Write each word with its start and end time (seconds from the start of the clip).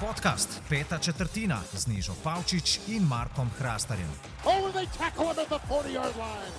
Podcast 0.00 0.60
Peta 0.68 0.98
četrtina 0.98 1.60
z 1.72 1.86
Nižo 1.86 2.12
Pavčič 2.24 2.80
in 2.88 3.02
Markom 3.02 3.50
Hrastarjem. 3.58 4.08
Oh, 4.44 4.72
they 4.72 4.86
tackle 4.98 5.24
him 5.24 5.38
at 5.38 5.48
the 5.48 5.58
40 5.68 5.94
yard 5.94 6.16
line. 6.16 6.54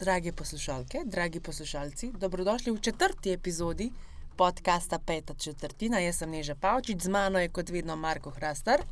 Drage 0.00 0.32
poslušalke, 0.32 0.98
dragi 1.04 1.40
poslušalci, 1.40 2.12
dobrodošli 2.18 2.72
v 2.72 2.80
četrti 2.80 3.32
epizodi 3.32 3.90
podcasta 4.36 4.98
Peta 4.98 5.34
četrtina. 5.34 5.98
Jaz 5.98 6.16
sem 6.16 6.30
Neža 6.30 6.54
Pavčič, 6.54 7.02
z 7.02 7.08
mano 7.08 7.38
je 7.38 7.48
kot 7.48 7.70
vedno 7.70 7.96
Marko 7.96 8.30
Hrastar. 8.30 8.82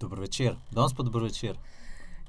Dobro 0.00 0.20
večer, 0.20 0.56
danes 0.70 0.94
pa 0.96 1.02
dobro 1.02 1.24
večer. 1.24 1.56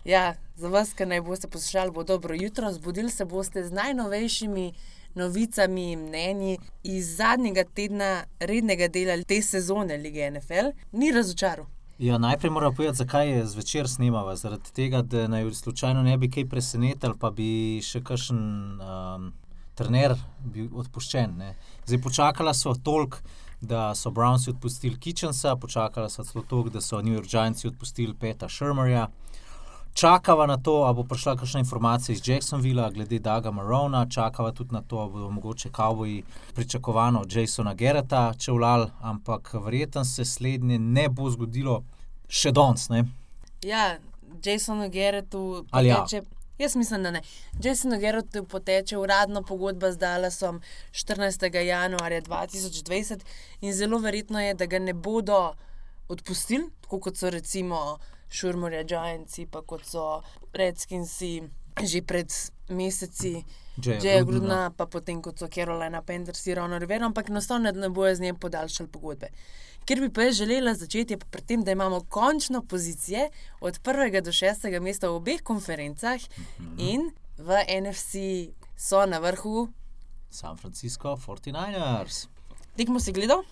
Ja, 0.06 0.36
za 0.56 0.70
vas, 0.70 0.94
ki 0.94 1.06
naj 1.06 1.22
boste 1.22 1.48
poslušali, 1.48 1.92
bo 1.92 2.04
dobro 2.04 2.36
jutro. 2.36 2.72
Zbudili 2.74 3.12
se 3.12 3.26
boste 3.26 3.64
z 3.64 3.72
najnovejšimi 3.72 4.74
novicami 5.16 5.92
in 5.92 6.00
mnenji 6.00 6.57
iz 6.84 7.16
zadnjega 7.18 7.64
tedna 7.64 8.24
rednega 8.40 8.88
dela 8.88 9.24
te 9.24 9.42
sezone 9.42 9.98
lige 9.98 10.32
NFL. 10.32 10.71
Ni 10.92 11.12
razočaral. 11.12 11.66
Ja, 12.00 12.18
najprej 12.18 12.52
moram 12.52 12.76
povedati, 12.76 12.98
zakaj 12.98 13.30
je 13.30 13.46
zvečer 13.46 13.90
snemava. 13.90 14.36
Zaradi 14.36 14.71
tega, 14.74 15.02
da 15.02 15.28
naj 15.28 15.52
slučajno 15.54 16.04
ne 16.04 16.18
bi 16.18 16.29
kaj 16.32 16.46
presenetil, 16.50 17.18
pa 17.20 17.32
bi 17.32 17.82
še 17.84 18.00
kakšen 18.04 18.40
um, 18.79 19.34
trener 19.76 20.16
bil 20.40 20.70
odpuščen. 20.79 21.36
Ne. 21.38 21.56
Zdaj 21.86 22.02
počakala 22.02 22.54
so 22.54 22.74
toliko. 22.84 23.20
Da 23.62 23.90
so 23.92 24.07
Brownsi 24.16 24.54
odpustili 24.54 24.96
Kitchensa, 24.96 25.57
počakala 25.60 26.07
so 26.10 26.24
celo 26.24 26.46
to, 26.48 26.62
da 26.71 26.79
so 26.82 27.02
New 27.02 27.12
York 27.12 27.28
Giantsi 27.28 27.68
odpustili 27.68 28.14
Peta 28.16 28.48
Shermerja. 28.48 29.10
Čakava 29.93 30.46
na 30.46 30.57
to, 30.57 30.71
ali 30.71 30.96
bo 30.96 31.04
prišla 31.04 31.36
kakšna 31.36 31.60
informacija 31.60 32.14
iz 32.14 32.28
Jacksonvilla 32.28 32.89
glede 32.89 33.20
Daga 33.20 33.52
Marona, 33.52 34.06
čakava 34.09 34.52
tudi 34.52 34.73
na 34.73 34.81
to, 34.81 34.98
ali 34.98 35.12
bodo 35.12 35.30
mogoče 35.30 35.70
kavboji 35.72 36.23
pričakovano 36.56 37.22
od 37.22 37.34
Jasona 37.34 37.73
Gerata 37.73 38.34
čevljali, 38.40 38.88
ampak 39.02 39.54
verjetno 39.54 40.06
se 40.06 40.26
slednje 40.26 40.80
ne 40.80 41.10
bo 41.10 41.30
zgodilo 41.30 41.84
še 42.28 42.52
danes. 42.52 42.90
Ja, 43.62 43.98
Jasonu 44.44 44.90
Geratu 44.90 45.66
Ali 45.72 45.90
ja? 45.90 45.95
poteče. 45.95 46.22
Jaz 46.60 46.76
mislim, 46.76 47.04
da 47.04 47.12
ne. 47.12 47.22
Jasonu 47.64 48.00
Geratu 48.00 48.44
poteče 48.44 48.98
uradna 48.98 49.42
pogodba 49.42 49.92
z 49.92 49.98
Dallasom 49.98 50.62
14. 50.92 51.56
januarja 51.56 52.22
2020 52.22 53.20
in 53.62 53.73
zelo 53.73 53.98
verjetno 53.98 54.42
je, 54.42 54.54
da 54.54 54.66
ga 54.66 54.80
ne 54.80 54.94
bodo 54.94 55.54
odpustili, 56.08 56.70
tako 56.82 57.00
kot 57.00 57.17
so 57.17 57.30
recimo 57.30 57.98
Šurmorja, 58.30 58.84
Giantsi, 58.84 59.46
pa 59.46 59.62
kot 59.62 59.86
so 59.86 60.22
Redskinsi 60.54 61.50
že 61.86 62.02
pred 62.04 62.28
meseci. 62.70 63.46
Že 63.80 64.04
je 64.04 64.24
Grudna. 64.28 64.76
pa 64.76 64.86
potem 64.92 65.24
kot 65.24 65.40
so 65.40 65.48
Carolina 65.48 66.04
Panthers, 66.04 66.44
Ronald 66.52 66.84
Rivera, 66.84 67.08
ampak 67.08 67.30
enostavno 67.30 67.72
ne 67.72 67.90
bojo 67.90 68.16
z 68.16 68.20
njim 68.20 68.36
podaljšali 68.36 68.90
pogodbe. 68.92 69.32
Ker 69.88 70.04
bi 70.04 70.12
pa 70.12 70.28
jaz 70.28 70.36
želela 70.36 70.76
začeti 70.76 71.14
je 71.14 71.18
pri 71.18 71.42
tem, 71.42 71.64
da 71.64 71.72
imamo 71.72 72.04
končno 72.10 72.62
pozicije 72.62 73.30
od 73.62 73.80
prvega 73.80 74.22
do 74.22 74.32
šestega 74.32 74.80
mesta 74.80 75.10
v 75.10 75.16
obeh 75.16 75.42
konferencah 75.42 76.20
in 76.78 77.12
v 77.38 77.64
NFC 77.82 78.52
so 78.76 79.06
na 79.06 79.20
vrhu. 79.24 79.70
San 80.30 80.58
Francisco 80.58 81.16
49ers. 81.16 82.28
Tekmo 82.76 83.00
si 83.00 83.16
gledal? 83.16 83.44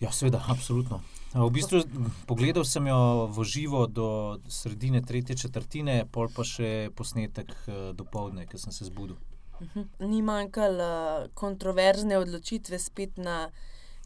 Ja, 0.00 0.12
seveda, 0.12 0.40
absolutno. 0.48 1.02
V 1.34 1.50
bistvu 1.50 1.82
pogledal 2.30 2.62
sem 2.62 2.86
jo 2.86 3.26
v 3.26 3.42
živo 3.42 3.86
do 3.90 4.38
sredine 4.46 5.02
tretje 5.02 5.34
četrtine, 5.34 6.04
pol 6.06 6.30
pa 6.30 6.46
še 6.46 6.90
posnetek 6.94 7.50
eh, 7.66 7.90
do 7.90 8.06
povdne, 8.06 8.46
ker 8.46 8.60
sem 8.62 8.70
se 8.70 8.86
zbudil. 8.86 9.18
Ni 9.98 10.20
manjkalo 10.22 10.84
uh, 10.84 11.26
kontroverzne 11.34 12.18
odločitve 12.18 12.78
spet 12.78 13.18
na 13.18 13.48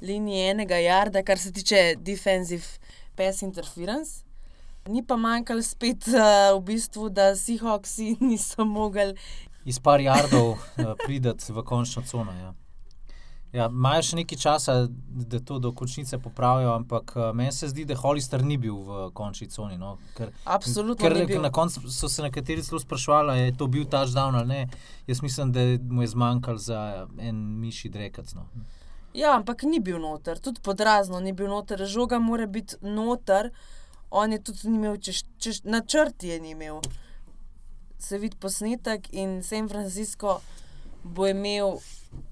liniji 0.04 0.44
enega 0.52 0.76
jarda, 0.76 1.22
kar 1.24 1.40
se 1.40 1.52
tiče 1.52 1.96
defensive 2.04 2.78
pass 3.16 3.42
interference. 3.42 4.22
Ni 4.88 5.02
pa 5.02 5.16
manjkalo 5.16 5.64
spet 5.64 6.08
uh, 6.12 6.52
v 6.56 6.62
bistvu, 6.68 7.08
da 7.12 7.32
Seahawksi 7.36 8.16
niso 8.28 8.64
mogli. 8.64 9.16
Iz 9.68 9.80
par 9.80 10.00
jardov 10.00 10.54
uh, 10.56 10.94
prideti 11.04 11.52
v 11.52 11.64
končno 11.64 12.04
cono. 12.08 12.32
Ja. 12.32 12.54
Ja, 13.52 13.66
Imajo 13.72 14.02
še 14.04 14.16
nekaj 14.18 14.38
časa, 14.38 14.72
da 15.08 15.38
to 15.40 15.56
do 15.58 15.70
končnice 15.72 16.18
popravijo, 16.20 16.74
ampak 16.76 17.14
uh, 17.16 17.30
meni 17.32 17.52
se 17.52 17.70
zdi, 17.70 17.86
da 17.88 17.96
Hollister 17.96 18.42
ni 18.44 18.58
bil 18.60 18.76
v 18.84 19.06
končni 19.16 19.48
coni. 19.48 19.78
No, 19.80 19.94
ker, 20.18 20.34
Absolutno 20.44 21.00
ker 21.00 21.16
bil. 21.26 21.40
na 21.40 21.48
koncu 21.50 21.88
so 21.88 22.10
se 22.12 22.22
nekateri 22.22 22.62
celo 22.62 22.80
sprašvali, 22.80 23.32
ali 23.32 23.46
je 23.46 23.56
to 23.56 23.66
bil 23.66 23.86
touchdown 23.88 24.36
ali 24.36 24.48
ne. 24.48 24.60
Jaz 25.08 25.22
mislim, 25.24 25.52
da 25.52 25.64
mu 25.88 26.04
je 26.04 26.10
zmanjkalo 26.12 26.60
za 26.60 27.08
en 27.18 27.40
miši 27.62 27.88
drekac. 27.88 28.34
No. 28.36 28.44
Ja, 29.16 29.32
ampak 29.38 29.64
ni 29.64 29.80
bil 29.80 29.96
noter, 29.98 30.38
tudi 30.38 30.60
podrazno 30.60 31.20
ni 31.20 31.32
bil 31.32 31.48
noter, 31.48 31.86
žoga 31.88 32.20
mora 32.20 32.46
biti 32.46 32.76
noter. 32.84 33.48
On 34.10 34.32
je 34.32 34.42
tudi 34.44 34.68
imel, 34.68 35.00
češ, 35.00 35.24
češ, 35.40 35.62
načrt 35.64 36.22
je 36.24 36.36
imel. 36.36 36.82
Se 37.98 38.18
vidi 38.20 38.36
posnetek 38.36 39.08
in 39.12 39.40
San 39.42 39.68
Francisco 39.68 40.40
bo 41.02 41.26
imel 41.26 41.80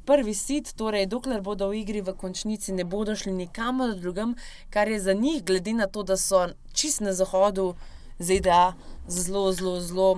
prvi 0.07 0.35
sit, 0.35 0.73
torej 0.73 1.07
dokler 1.07 1.43
bodo 1.43 1.69
v 1.69 1.83
igri 1.83 2.01
v 2.01 2.15
končnici, 2.15 2.73
ne 2.73 2.85
bodo 2.85 3.17
šli 3.17 3.33
nikamor 3.33 3.95
drugam, 3.95 4.35
kar 4.71 4.89
je 4.89 5.01
za 5.01 5.13
njih, 5.13 5.45
glede 5.45 5.73
na 5.73 5.87
to, 5.87 6.03
da 6.03 6.17
so 6.17 6.47
čist 6.73 7.01
na 7.01 7.13
zahodu 7.13 7.75
ZDA 8.19 8.75
zelo, 9.09 9.53
zelo, 9.53 9.81
zelo. 9.81 10.11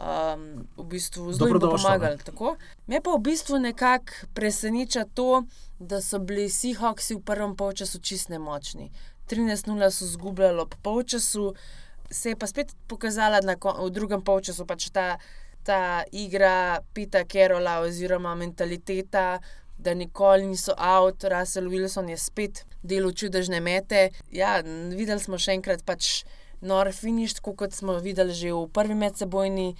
Um, 0.00 0.64
v 0.76 0.84
bistvu 0.96 1.32
zelo 1.32 1.52
ne. 1.52 1.60
pomagali. 1.60 2.18
tako. 2.24 2.56
Me 2.86 3.02
pa 3.04 3.12
v 3.12 3.20
bistvu 3.20 3.58
nekako 3.60 4.32
preseneča 4.34 5.04
to, 5.14 5.44
da 5.78 6.00
so 6.00 6.18
bili 6.18 6.48
Seahawksi 6.48 7.20
v 7.20 7.20
prvem 7.20 7.52
polčasu 7.56 8.00
čist 8.00 8.32
nemočni. 8.32 8.88
13-0 9.28 9.90
so 9.90 10.06
zgubljali 10.06 10.60
ob 10.60 10.74
polčasu, 10.82 11.54
se 12.10 12.32
je 12.32 12.36
pa 12.36 12.46
spet 12.46 12.72
pokazala 12.88 13.40
na, 13.44 13.54
v 13.60 13.90
drugem 13.90 14.24
polčasu 14.24 14.66
pač 14.66 14.88
ta, 14.90 15.18
ta 15.64 16.04
igra 16.12 16.80
Pita 16.94 17.24
Kerola 17.24 17.80
oziroma 17.84 18.34
mentaliteta. 18.34 19.40
Da 19.80 19.94
nikoli 19.94 20.46
niso 20.46 20.74
out, 20.76 21.24
Russell 21.24 21.70
Wilson 21.72 22.10
je 22.12 22.18
spet 22.20 22.66
delal 22.82 23.14
čudežne 23.16 23.60
mete. 23.64 24.10
Ja, 24.28 24.58
videli 24.92 25.20
smo 25.20 25.38
še 25.40 25.54
enkrat 25.56 25.86
pač 25.88 26.20
nor 26.60 26.90
tako 27.34 27.54
kot 27.54 27.72
smo 27.72 27.98
videli 27.98 28.34
že 28.34 28.52
v 28.52 28.68
prvi 28.68 28.94
medsebojni 28.94 29.76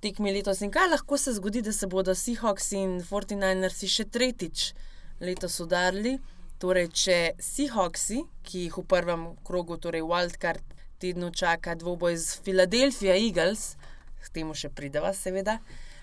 tekmi 0.00 0.32
letos. 0.32 0.60
In 0.60 0.70
kaj 0.70 0.88
lahko 0.90 1.18
se 1.18 1.32
zgodi, 1.32 1.62
da 1.62 1.72
se 1.72 1.86
bodo 1.86 2.14
Seahawks 2.14 2.72
in 2.72 3.00
49ersi 3.00 3.88
še 3.88 4.04
tretjič 4.04 4.74
letos 5.20 5.60
udarili? 5.60 6.18
Torej, 6.58 6.88
če 6.92 7.34
Seahawksi, 7.40 8.24
ki 8.44 8.66
jih 8.66 8.76
v 8.76 8.84
prvem 8.84 9.36
krogu, 9.44 9.78
torej 9.78 10.02
Wildcard 10.02 10.64
tednu 11.00 11.30
čaka 11.32 11.74
dvoboj 11.74 12.16
z 12.16 12.40
Philadelphia 12.44 13.16
Eagles, 13.16 13.76
k 14.20 14.28
temu 14.30 14.54
še 14.54 14.68
prideva, 14.70 15.12
seveda. 15.12 15.58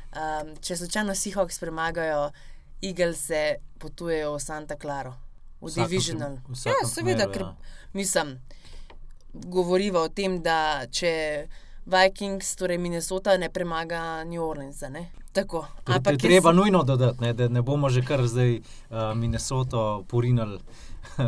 Um, 0.10 0.56
če 0.58 0.76
slučajno 0.76 1.14
Seahawks 1.14 1.60
premagajo, 1.60 2.32
Eagles 2.82 3.20
se 3.24 3.42
potujejo 3.78 4.34
v 4.34 4.40
Santa 4.40 4.76
Clara, 4.76 5.14
v 5.60 5.66
vsakem 5.66 5.84
Divisional. 5.86 6.38
prim- 6.38 6.56
v 6.56 6.66
Ja, 6.68 6.88
seveda, 6.88 7.26
primeru, 7.26 7.32
ker 7.32 7.42
ja. 7.44 7.56
mislim, 7.94 8.38
govoriva 9.34 10.02
o 10.02 10.10
tem, 10.10 10.42
da 10.42 10.58
če 10.88 11.48
Vikings, 11.86 12.56
torej 12.56 12.78
Minnesota, 12.78 13.38
ne 13.38 13.50
premaga 13.50 14.02
New 14.24 14.42
Orleansa. 14.42 14.90
Ne? 14.90 15.06
Tako. 15.32 15.62
Ampak 15.62 15.88
je 15.88 15.96
Ampak 15.96 16.14
jaz- 16.14 16.22
treba 16.22 16.52
nujno 16.52 16.84
dodati, 16.84 17.22
ne, 17.22 17.34
da 17.34 17.48
ne 17.48 17.62
bomo 17.62 17.90
že 17.90 18.02
kar 18.02 18.22
zdaj 18.22 18.58
uh, 18.58 18.64
Minnesoto 19.14 19.84
porinili 20.04 20.58
uh, 20.58 21.24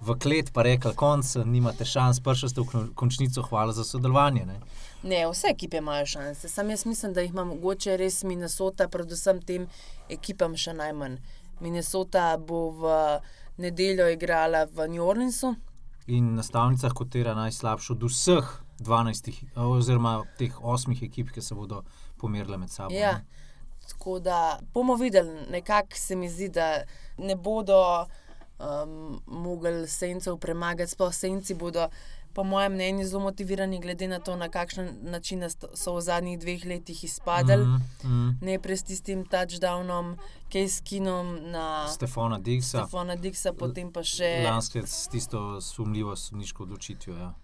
v 0.00 0.14
klet, 0.16 0.52
pa 0.52 0.62
rekli, 0.62 0.94
konc, 0.94 1.24
nimate 1.44 1.84
šans, 1.84 2.20
prišli 2.20 2.48
ste 2.48 2.60
v 2.60 2.66
kon- 2.66 2.90
končnico, 2.94 3.42
hvala 3.42 3.72
za 3.72 3.84
sodelovanje. 3.84 4.44
Ne. 4.44 4.60
Ne, 5.04 5.26
vse 5.28 5.50
ekipe 5.50 5.76
imajo 5.76 6.06
šanse. 6.06 6.48
Sam 6.48 6.70
jaz 6.70 6.86
mislim, 6.86 7.12
da 7.12 7.20
jih 7.20 7.30
ima 7.30 7.44
mogoče 7.44 7.96
res 7.96 8.22
Minnesota, 8.24 8.88
predvsem 8.88 9.42
tem 9.42 9.66
ekipam 10.08 10.56
še 10.56 10.72
najmanj. 10.72 11.18
Minnesota 11.60 12.38
bo 12.40 12.70
v 12.78 12.94
nedeljo 13.60 14.08
igrala 14.10 14.64
v 14.64 14.88
New 14.88 15.04
Orleansu. 15.04 15.54
In 16.06 16.34
na 16.38 16.42
stavnicah 16.42 16.92
kotira 16.96 17.34
najslabšo 17.36 17.92
od 17.94 18.08
vseh 18.08 18.48
12, 18.80 19.30
oziroma 19.56 20.22
teh 20.38 20.56
8 20.56 20.96
ekip, 21.04 21.30
ki 21.32 21.44
se 21.44 21.54
bodo 21.54 21.82
pomerile 22.20 22.58
med 22.58 22.72
sabo. 22.72 22.96
Ja. 22.96 23.18
ne. 23.20 23.44
Tako 23.88 24.18
da 24.24 24.58
bomo 24.72 24.96
videli, 24.96 25.46
nekako 25.52 25.96
se 26.00 26.16
mi 26.16 26.28
zdi, 26.28 26.48
da 26.48 26.82
ne 27.18 27.36
bodo 27.36 28.06
um, 28.58 29.20
mogli 29.26 29.88
sencev 29.88 30.36
premagati, 30.36 30.90
sploh 30.90 31.14
senci 31.14 31.54
bodo, 31.54 31.88
po 32.34 32.44
mojem 32.44 32.72
mnenju, 32.72 33.06
zelo 33.06 33.22
motivirani, 33.22 33.80
glede 33.80 34.08
na 34.08 34.18
to, 34.18 34.36
na 34.36 34.48
kakšen 34.48 34.88
način 35.02 35.42
so 35.74 35.94
v 35.94 36.00
zadnjih 36.00 36.38
dveh 36.38 36.64
letih 36.66 37.04
izpadali. 37.04 37.64
Mm 37.64 37.82
mhm. 38.04 38.30
Najprej 38.40 38.76
s 38.76 38.82
tistim 38.82 39.24
touchdownom, 39.24 40.16
Kejskinom 40.48 41.50
na 41.50 41.88
Stefana 41.88 42.38
Digsa, 42.38 42.82
Stefana 42.86 43.16
Dixa, 43.16 43.52
potem 43.52 43.92
pa 43.92 44.02
še. 44.02 44.42
lansko 44.44 44.78
let 44.78 44.88
s 44.88 45.08
tisto 45.08 45.60
sumljivo 45.60 46.16
sodniško 46.16 46.62
odločitvijo. 46.62 47.16
Ja. 47.16 47.34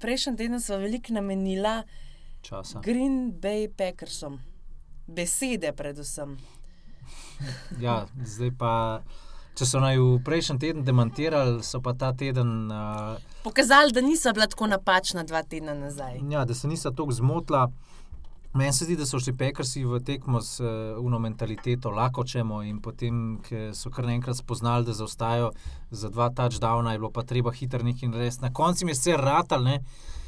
Prejšnji 0.00 0.36
teden 0.36 0.60
smo 0.60 0.76
veliko 0.76 1.12
namenila 1.12 1.82
Časa. 2.42 2.80
Green 2.80 3.32
Bay 3.40 3.68
Packersom. 3.68 4.40
besede, 5.06 5.72
predvsem. 5.72 6.38
Ja, 7.80 8.06
zdaj 8.24 8.50
pa, 8.58 9.02
če 9.54 9.66
so 9.68 9.80
naj 9.82 9.98
v 10.00 10.18
prejšnjem 10.26 10.60
tednu 10.60 10.84
demantirali, 10.86 11.62
so 11.62 11.80
pa 11.82 11.94
ta 11.94 12.12
teden, 12.12 12.70
uh, 12.70 13.16
Pokazali, 13.44 13.92
da 13.92 14.00
niso 14.00 14.32
bila 14.32 14.46
tako 14.50 14.66
napačna 14.66 15.24
dva 15.24 15.42
tedna 15.42 15.74
nazaj. 15.74 16.20
ja, 16.30 16.44
da 16.44 16.54
se 16.54 16.68
niso 16.68 16.90
tako 16.90 17.12
zmotila. 17.12 17.68
Meni 18.54 18.72
se 18.72 18.84
zdi, 18.84 18.94
da 18.96 19.06
so 19.06 19.18
šli 19.18 19.32
pekarsi 19.36 19.84
v 19.84 19.98
tekmo 20.04 20.40
z 20.40 20.62
uh, 20.62 20.98
uno 21.02 21.18
mentaliteto, 21.18 21.90
lahko 21.90 22.24
čemo 22.24 22.62
in 22.62 22.80
potem, 22.82 23.40
ko 23.42 23.70
so 23.74 23.90
kar 23.90 24.06
naenkrat 24.06 24.38
spoznali, 24.38 24.86
da 24.86 24.94
zaostajajo 24.94 25.50
za 25.90 26.10
dva 26.10 26.30
touchdowna, 26.30 26.92
je 26.92 27.02
bilo 27.02 27.10
pa 27.10 27.22
treba 27.22 27.52
hitro 27.52 27.82
nekaj 27.82 28.08
narediti. 28.08 28.42
Na 28.42 28.52
koncu 28.52 28.86
je 28.86 28.94
vse 28.94 29.16
ratal. 29.18 29.62
Ne? 29.62 29.80
Uh, 29.82 30.23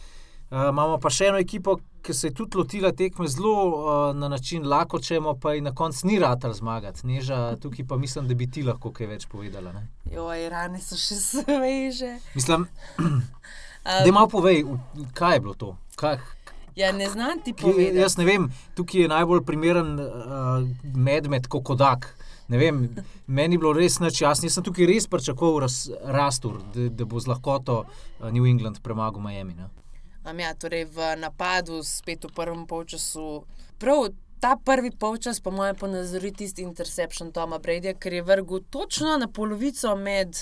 imamo 0.51 0.99
pa 1.03 1.11
še 1.11 1.31
eno 1.33 1.39
ekipo, 1.43 1.77
ki 2.07 2.15
se 2.15 2.29
je 2.29 2.35
tudi 2.39 2.59
lotila 2.59 2.93
tekme 2.95 3.27
zelo 3.29 3.55
uh, 3.67 4.17
na 4.17 4.29
način, 4.31 4.67
lahko 4.69 5.01
čemo, 5.03 5.35
pa 5.43 5.57
je 5.57 5.65
na 5.67 5.75
koncu 5.75 6.07
ni 6.07 6.19
ratal 6.23 6.53
zmagati. 6.55 7.07
Neža, 7.07 7.57
tukaj 7.63 7.87
pa 7.89 7.97
mislim, 7.97 8.29
da 8.29 8.35
bi 8.35 8.47
ti 8.51 8.63
lahko 8.63 8.93
kaj 8.95 9.11
več 9.11 9.27
povedala. 9.27 9.73
Ne? 9.75 9.89
Joj, 10.15 10.49
rane 10.53 10.79
so 10.81 10.99
še 10.99 11.19
sveže. 11.19 12.13
Mislim, 12.39 12.69
Um, 13.87 14.05
da 14.05 14.13
malo 14.13 14.27
povej, 14.27 14.65
kaj 15.15 15.37
je 15.37 15.41
bilo 15.41 15.55
to. 15.55 15.77
Kaj, 15.97 16.19
ja, 16.77 16.93
ne 16.93 17.11
znam 17.11 17.39
ti 17.45 17.53
povedati. 17.53 17.97
Jaz 17.97 18.17
ne 18.19 18.25
vem, 18.25 18.49
tukaj 18.75 19.01
je 19.01 19.09
najbolj 19.09 19.45
primeren 19.47 20.01
uh, 20.01 20.09
medved 20.95 21.47
kot 21.47 21.63
kodak. 21.65 22.09
Ne 22.49 22.59
Vem, 22.59 22.83
meni 23.27 23.55
je 23.55 23.59
bilo 23.59 23.73
res 23.73 24.01
noč 24.03 24.21
jasno. 24.23 24.51
Jaz 24.51 24.59
sem 24.59 24.67
tukaj 24.67 24.91
res 24.91 25.07
pričakoval 25.07 25.61
raz, 25.67 25.79
rastur, 26.03 26.59
da, 26.75 26.89
da 26.91 27.07
bo 27.07 27.23
z 27.23 27.31
lahkoto 27.31 27.85
uh, 27.85 28.31
New 28.31 28.47
England 28.47 28.83
premagal 28.83 29.23
Miami. 29.23 29.55
Ne? 29.55 29.71
Um, 30.31 30.39
ja, 30.41 30.55
torej 30.55 30.85
v 30.91 30.99
napadu, 31.23 31.85
spet 31.87 32.25
v 32.25 32.35
prvem 32.35 32.67
polčasu. 32.67 33.47
Prav 33.79 34.09
ta 34.43 34.57
prvi 34.59 34.91
polčas, 34.91 35.39
po 35.41 35.51
mojem, 35.55 35.77
ponazori 35.79 36.33
tisti 36.33 36.65
interception 36.67 37.31
Toma 37.33 37.61
Bradyja, 37.63 37.95
ker 37.95 38.13
je 38.13 38.25
vrgel 38.27 38.65
točno 38.71 39.17
na 39.23 39.29
polovico 39.29 39.95
med 39.97 40.35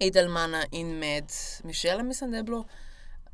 Edelmana 0.00 0.64
in 0.72 0.96
med 0.98 1.28
Mišelom, 1.64 2.08
mislim, 2.08 2.30
da 2.30 2.36
je 2.36 2.42
bilo. 2.42 2.64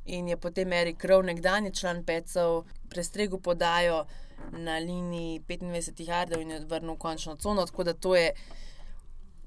In 0.05 0.29
je 0.29 0.37
potem 0.37 0.73
Erik 0.73 0.99
Krov, 0.99 1.23
nekdanji 1.23 1.71
član 1.75 2.03
Pecev, 2.05 2.65
prestregel 2.91 3.39
podajo 3.39 4.05
na 4.51 4.79
liniji 4.79 5.41
25 5.49 6.09
jardov 6.09 6.43
in 6.43 6.51
je 6.51 6.61
vrnil 6.67 6.97
končno 6.97 7.37
cono. 7.37 7.67
Tako 7.67 7.85
da 7.85 7.95
to 7.95 8.17
je 8.17 8.33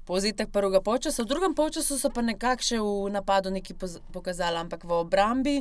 povzetek 0.08 0.48
prvega 0.48 0.80
polčasa. 0.80 1.22
V 1.22 1.28
drugem 1.28 1.54
polčasu 1.54 1.98
so 2.00 2.08
pa 2.08 2.24
nekako 2.24 2.64
še 2.64 2.78
v 2.80 3.12
napadu 3.12 3.52
poz- 3.76 4.00
pokazali, 4.12 4.56
ampak 4.56 4.88
v 4.88 4.92
obrambi 4.96 5.56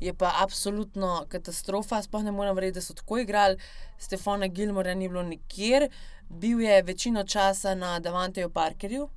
je 0.00 0.14
pa 0.16 0.40
absolutno 0.40 1.26
katastrofa. 1.28 2.00
Sploh 2.00 2.24
ne 2.24 2.32
morem 2.32 2.56
verjeti, 2.56 2.80
da 2.80 2.80
so 2.80 2.96
tako 2.96 3.20
igrali. 3.20 3.60
Stefana 3.98 4.48
Gilmora 4.48 4.94
ni 4.94 5.08
bilo 5.08 5.22
nikjer, 5.22 5.90
bil 6.28 6.60
je 6.60 6.82
večino 6.82 7.24
časa 7.24 7.74
na 7.74 8.00
Davanteju 8.00 8.48
Parkerju, 8.50 9.08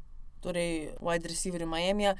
torej 0.44 0.92
wide 1.00 1.32
receiverju 1.32 1.68
Miami. 1.68 2.12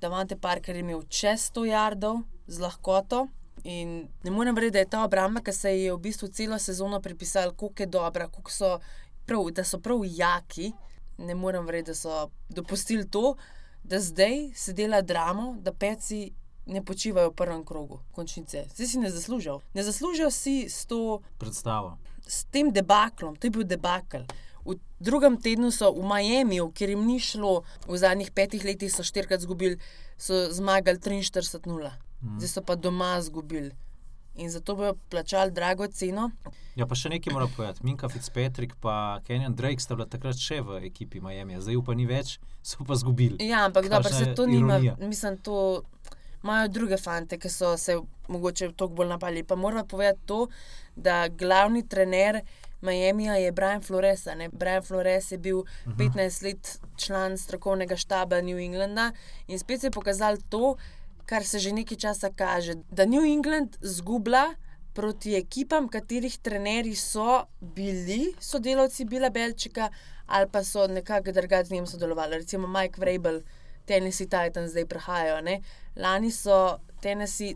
Davante 0.00 0.36
Parker 0.36 0.76
je 0.76 0.80
imel 0.80 1.02
čez 1.08 1.50
100 1.50 1.66
jardov 1.66 2.22
z 2.46 2.60
lahkoto. 2.60 3.26
In 3.64 4.08
ne 4.22 4.30
morem 4.30 4.54
verjeti, 4.54 4.72
da 4.72 4.78
je 4.78 4.90
ta 4.90 5.04
obramba, 5.04 5.40
ki 5.40 5.52
se 5.52 5.70
je 5.72 5.92
v 5.92 5.98
bistvu 5.98 6.28
celo 6.28 6.58
sezono 6.58 7.00
pripisala, 7.00 7.50
kako 7.50 7.82
je 7.82 7.86
dobra, 7.86 8.28
kako 8.28 8.50
so 8.50 8.78
prav, 9.26 9.50
da 9.50 9.64
so 9.64 9.80
prav 9.80 10.04
jaki. 10.04 10.72
Ne 11.18 11.34
morem 11.34 11.66
verjeti, 11.66 11.90
da 11.90 11.94
so 11.94 12.30
dopustili 12.48 13.08
to, 13.08 13.34
da 13.84 14.00
zdaj 14.00 14.50
se 14.54 14.72
dela 14.72 15.02
dramo, 15.02 15.56
da 15.60 15.72
peci 15.72 16.32
ne 16.66 16.84
počivajo 16.84 17.30
v 17.30 17.34
prvem 17.34 17.64
krogu, 17.64 18.00
končnice. 18.12 18.64
Zdaj 18.74 18.86
si 18.86 18.98
ne 18.98 19.10
zaslužijo. 19.10 19.60
Ne 19.74 19.82
zaslužijo 19.82 20.30
si 20.30 20.68
s, 20.68 20.86
to, 20.86 21.20
Predstavo. 21.38 21.98
s 22.26 22.44
tem 22.44 22.72
debaklom, 22.72 23.36
to 23.36 23.46
je 23.46 23.50
bil 23.50 23.64
debakl. 23.64 24.24
V 24.64 24.78
drugem 25.00 25.36
tednu 25.36 25.68
so 25.70 25.92
v 25.92 26.00
Miamiju, 26.08 26.70
kjer 26.72 26.94
jim 26.94 27.04
ni 27.06 27.18
šlo, 27.20 27.62
v 27.86 27.98
zadnjih 28.00 28.30
petih 28.32 28.64
letih 28.64 28.88
so 28.92 29.04
štirikrat 29.04 29.44
izgubili, 29.44 29.76
so 30.16 30.48
zmagali 30.50 30.98
43-0. 30.98 31.90
Zdaj 32.38 32.48
so 32.48 32.62
pa 32.64 32.74
doma 32.74 33.18
izgubili. 33.20 33.74
In 34.36 34.50
zato 34.50 34.74
bodo 34.74 34.96
plačali 35.10 35.50
drago 35.54 35.86
ceno. 35.86 36.30
Ja, 36.74 36.88
pa 36.90 36.96
še 36.98 37.12
nekaj 37.12 37.32
moram 37.32 37.50
povedati. 37.56 37.84
Minka 37.86 38.08
Fitzpatrick 38.10 38.74
in 38.74 39.22
Kenyon 39.24 39.54
Drake 39.54 39.80
sta 39.80 39.94
bila 39.94 40.08
takrat 40.10 40.38
še 40.38 40.60
v 40.60 40.80
ekipi 40.90 41.20
Miami, 41.22 41.60
zdaj 41.60 41.78
pa 41.86 41.94
ni 41.94 42.06
več, 42.06 42.40
so 42.62 42.84
pa 42.84 42.98
zgubili. 42.98 43.38
Ja, 43.38 43.64
ampak 43.66 43.88
dobro, 43.88 44.10
se 44.10 44.34
to 44.34 44.46
nima, 44.46 44.80
mislim, 44.98 45.38
to 45.38 45.84
imajo 46.42 46.68
druge 46.68 46.96
fante, 46.96 47.38
ki 47.38 47.48
so 47.48 47.76
se 47.76 47.96
mogoče 48.28 48.72
toliko 48.72 48.94
bolj 48.94 49.08
napali. 49.08 49.44
Pa 49.44 49.54
moram 49.54 49.86
povedati 49.86 50.26
to, 50.26 50.46
da 50.96 51.28
glavni 51.28 51.86
trener 51.88 52.42
Miamija 52.84 53.34
je 53.34 53.52
Brian 53.52 53.82
Flores. 53.82 54.24
ne. 54.24 54.48
Brian 54.52 54.82
Flores 54.82 55.32
je 55.32 55.38
bil 55.38 55.62
15 55.86 56.44
let 56.44 56.80
član 56.96 57.38
strokovnega 57.38 57.96
štaba 57.96 58.40
New 58.40 58.58
Englanda 58.58 59.12
in 59.48 59.58
spet 59.58 59.80
se 59.80 59.86
je 59.86 59.90
pokazalo 59.90 60.36
to, 60.48 60.76
kar 61.26 61.44
se 61.44 61.58
že 61.58 61.72
nekaj 61.72 61.96
časa 61.96 62.30
kaže, 62.30 62.74
da 62.90 63.06
New 63.06 63.24
England 63.24 63.76
zgublja 63.80 64.54
proti 64.94 65.34
ekipam, 65.34 65.88
katerih 65.88 66.38
trenerji 66.38 66.94
so 66.96 67.44
bili 67.60 68.34
sodelavci 68.40 69.04
Bila 69.04 69.30
Belčika 69.30 69.90
ali 70.26 70.48
pa 70.50 70.64
so 70.64 70.86
nekako 70.86 71.32
drugače 71.32 71.68
z 71.68 71.70
njim 71.70 71.86
sodelovali. 71.86 72.38
Recimo 72.38 72.68
Mike 72.68 73.00
Vrabel, 73.00 73.40
Tennessee 73.84 74.26
Titans 74.26 74.70
zdaj 74.70 74.86
prihajajo. 74.86 75.40
Ne? 75.40 75.60
Lani 75.96 76.30
so 76.30 76.78
Tennessee 77.02 77.54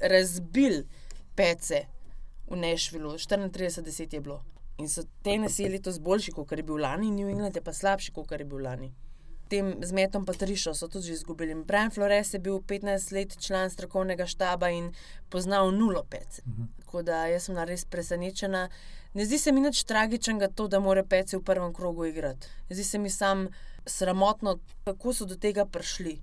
razbili 0.00 0.84
pece 1.36 1.86
v 2.50 2.56
Nešvilu, 2.56 3.12
34-10 3.12 4.14
je 4.14 4.20
bilo. 4.20 4.44
In 4.78 4.88
so 4.88 5.02
Tennessee 5.22 5.68
letos 5.68 5.98
boljši, 6.00 6.32
kot 6.32 6.52
je 6.52 6.62
bil 6.62 6.76
lani, 6.76 7.10
New 7.10 7.28
England 7.28 7.56
je 7.56 7.62
pa 7.62 7.72
slabši, 7.72 8.12
kot 8.12 8.32
je 8.32 8.44
bil 8.44 8.64
lani. 8.64 8.92
Tem 9.52 9.66
zmetom 9.84 10.24
Patrišo 10.24 10.72
so 10.74 10.88
tudi 10.88 11.10
že 11.10 11.18
izgubili. 11.20 11.54
Brian 11.68 11.90
Flores 11.92 12.32
je 12.32 12.38
bil 12.40 12.62
15 12.64 13.12
let 13.12 13.36
član 13.36 13.70
strokovnega 13.70 14.24
štaba 14.26 14.70
in 14.72 14.94
poznal 15.28 15.74
nulo 15.76 16.04
pece. 16.08 16.40
Tako 16.80 17.02
da 17.02 17.26
jaz 17.28 17.50
sem 17.50 17.58
res 17.68 17.84
presenečena. 17.84 18.68
Ne 19.14 19.26
zdi 19.28 19.38
se 19.38 19.52
mi 19.52 19.60
nič 19.60 19.84
tragičnega 19.84 20.48
to, 20.56 20.68
da 20.68 20.80
mora 20.80 21.04
pece 21.04 21.36
v 21.36 21.44
prvem 21.44 21.74
krogu 21.74 22.06
igrati. 22.08 22.48
Zdi 22.70 22.84
se 22.84 22.98
mi 22.98 23.10
sam 23.10 23.48
sramotno, 23.86 24.58
kako 24.84 25.12
so 25.12 25.28
do 25.28 25.36
tega 25.36 25.66
prišli. 25.66 26.20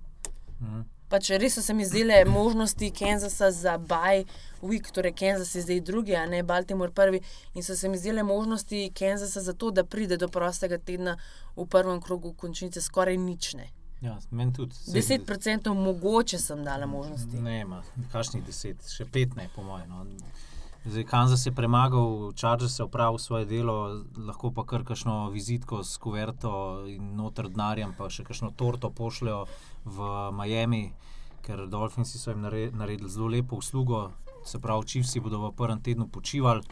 Mhm. 0.60 0.99
Pač 1.10 1.32
res 1.42 1.56
so 1.58 1.62
se 1.62 1.74
mi 1.74 1.84
zdele 1.84 2.24
možnosti 2.24 2.90
Kanzasa 2.94 3.50
za 3.50 3.78
baj, 3.78 4.24
week, 4.62 4.92
torej 4.94 5.12
Kansas 5.18 5.54
je 5.54 5.62
zdaj 5.62 5.80
drugi, 5.80 6.14
a 6.14 6.26
ne 6.26 6.42
Baltimore 6.42 6.92
prvi. 6.94 7.20
In 7.54 7.66
so 7.66 7.76
se 7.76 7.88
mi 7.88 7.98
zdele 7.98 8.22
možnosti 8.22 8.92
Kanzasa 8.94 9.40
za 9.40 9.52
to, 9.52 9.70
da 9.70 9.84
pride 9.84 10.16
do 10.16 10.28
prostega 10.28 10.78
tedna 10.78 11.16
v 11.56 11.66
prvem 11.66 12.00
krogu 12.00 12.32
končnice 12.32 12.80
skoraj 12.80 13.16
nične. 13.16 13.70
Ja, 14.00 14.18
meni 14.30 14.52
tudi. 14.52 14.74
10% 14.86 15.74
mogoče 15.74 16.38
sem 16.38 16.64
dala 16.64 16.86
možnosti. 16.86 17.36
Ne, 17.36 17.60
ima, 17.60 17.82
kakšnih 18.12 18.46
10, 18.46 18.86
še 18.88 19.04
15, 19.04 19.50
po 19.54 19.62
mojem. 19.62 19.90
No. 19.90 20.06
Zdaj, 20.84 21.04
Kansas 21.04 21.46
je 21.46 21.52
premagal, 21.52 22.32
Chargers 22.32 22.78
je 22.78 22.84
opravil 22.84 23.18
svoje 23.18 23.44
delo, 23.44 24.00
lahko 24.16 24.48
pa 24.50 24.64
kar 24.64 24.84
kakšno 24.84 25.28
vizitko 25.28 25.84
s 25.84 26.00
kuverto 26.00 26.86
in 26.88 27.16
noter 27.20 27.50
denarjem, 27.52 27.92
pa 27.98 28.08
še 28.08 28.24
kakšno 28.24 28.54
torto 28.56 28.88
pošljajo 28.88 29.44
v 29.84 30.08
Miami, 30.32 30.94
ker 31.44 31.66
Dolphinsi 31.68 32.16
so 32.18 32.32
jim 32.32 32.40
nare- 32.40 32.70
naredili 32.72 33.12
zelo 33.12 33.28
lepo 33.28 33.60
uslugo, 33.60 34.10
se 34.44 34.58
pravi, 34.58 34.86
Chiefsi 34.86 35.20
bodo 35.20 35.42
v 35.44 35.52
prvem 35.52 35.84
tednu 35.84 36.08
počivali. 36.08 36.64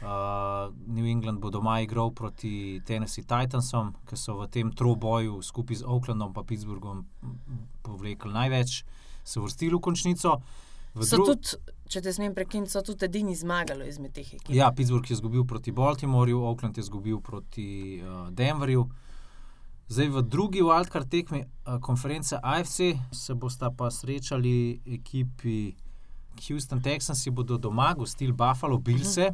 Uh, 0.00 0.72
New 0.88 1.04
England 1.04 1.38
bo 1.38 1.50
doma 1.50 1.80
igral 1.80 2.10
proti 2.10 2.80
Tennessee 2.86 3.22
Titansom, 3.22 3.92
ki 4.08 4.16
so 4.16 4.38
v 4.40 4.48
tem 4.48 4.72
troboju 4.72 5.42
skupaj 5.44 5.76
z 5.76 5.84
Oaklandom 5.84 6.32
in 6.34 6.46
Pittsburghom 6.46 7.04
povlekli 7.84 8.32
največ, 8.32 8.82
se 9.22 9.40
vrstili 9.40 9.76
v 9.76 9.80
končnico. 9.80 10.40
V 10.94 11.04
So 11.04 11.20
dru- 11.20 11.26
tudi, 11.36 11.60
če 11.90 12.02
te 12.04 12.12
smem 12.14 12.34
prekiniti, 12.34 12.70
so 12.70 12.82
tudi 12.86 13.08
edini 13.08 13.34
zmagali 13.36 13.88
izmed 13.90 14.14
teh 14.14 14.28
ekip. 14.36 14.50
Ja, 14.54 14.70
Pittsburgh 14.74 15.10
je 15.10 15.18
izgubil 15.18 15.44
proti 15.48 15.74
Baltimorju, 15.74 16.42
Oakland 16.46 16.78
je 16.78 16.86
izgubil 16.86 17.20
proti 17.24 17.68
uh, 18.02 18.28
Denverju. 18.30 18.86
Zdaj 19.90 20.10
v 20.14 20.22
drugi 20.22 20.62
wildcard 20.62 21.10
tekmi 21.10 21.42
uh, 21.42 21.80
konference 21.82 22.38
AFC 22.38 22.92
se 23.12 23.34
bosta 23.34 23.72
pa 23.74 23.90
srečali 23.90 24.80
ekipi 24.86 25.74
Houston 26.46 26.82
Texans, 26.82 27.24
ki 27.26 27.34
bodo 27.34 27.58
doma 27.58 27.90
gostili 27.98 28.32
Buffalo 28.32 28.78
Billse. 28.78 29.32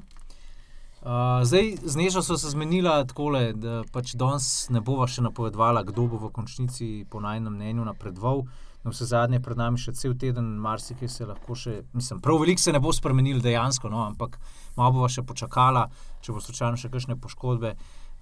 Uh, 1.06 1.44
zdaj, 1.44 1.76
z 1.84 1.96
Nežo 2.00 2.22
so 2.24 2.38
se 2.40 2.50
zmenila 2.50 3.04
tako, 3.04 3.28
da 3.54 3.82
pač 3.92 4.16
danes 4.18 4.70
ne 4.72 4.80
bova 4.80 5.04
še 5.06 5.22
napovedala, 5.22 5.84
kdo 5.86 6.08
bo 6.10 6.18
v 6.24 6.32
končnici, 6.34 7.04
po 7.10 7.20
najnem 7.20 7.52
mnenju, 7.52 7.84
napredoval. 7.86 8.46
No, 8.86 8.92
vse 8.94 9.08
zadnje, 9.10 9.40
pred 9.42 9.58
nami 9.58 9.80
še 9.82 9.96
cel 9.98 10.12
teden, 10.14 10.52
marsikaj 10.62 11.08
se 11.10 11.26
lahko 11.26 11.56
še, 11.58 11.80
mislim, 11.90 12.20
prav 12.22 12.38
veliko 12.38 12.62
se 12.62 12.70
ne 12.70 12.78
bo 12.78 12.92
spremenil 12.94 13.40
dejansko, 13.42 13.90
no, 13.90 14.04
ampak 14.06 14.36
malo 14.76 15.00
bova 15.00 15.08
še 15.10 15.24
počakala, 15.26 15.88
če 16.22 16.30
bo 16.30 16.42
slučajno 16.44 16.78
še 16.78 16.92
kakšne 16.92 17.16
poškodbe. 17.18 17.74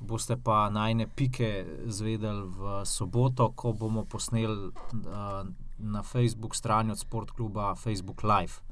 Boste 0.04 0.38
pa 0.40 0.62
najne 0.72 1.04
pike 1.06 1.50
zvedeli 1.92 2.48
v 2.56 2.78
soboto, 2.88 3.50
ko 3.52 3.74
bomo 3.76 4.06
posneli 4.08 4.70
uh, 4.72 5.44
na 5.78 6.02
Facebook 6.02 6.56
strani 6.56 6.96
od 6.96 6.98
Sportkluba 6.98 7.74
Facebook 7.76 8.24
Live. 8.24 8.64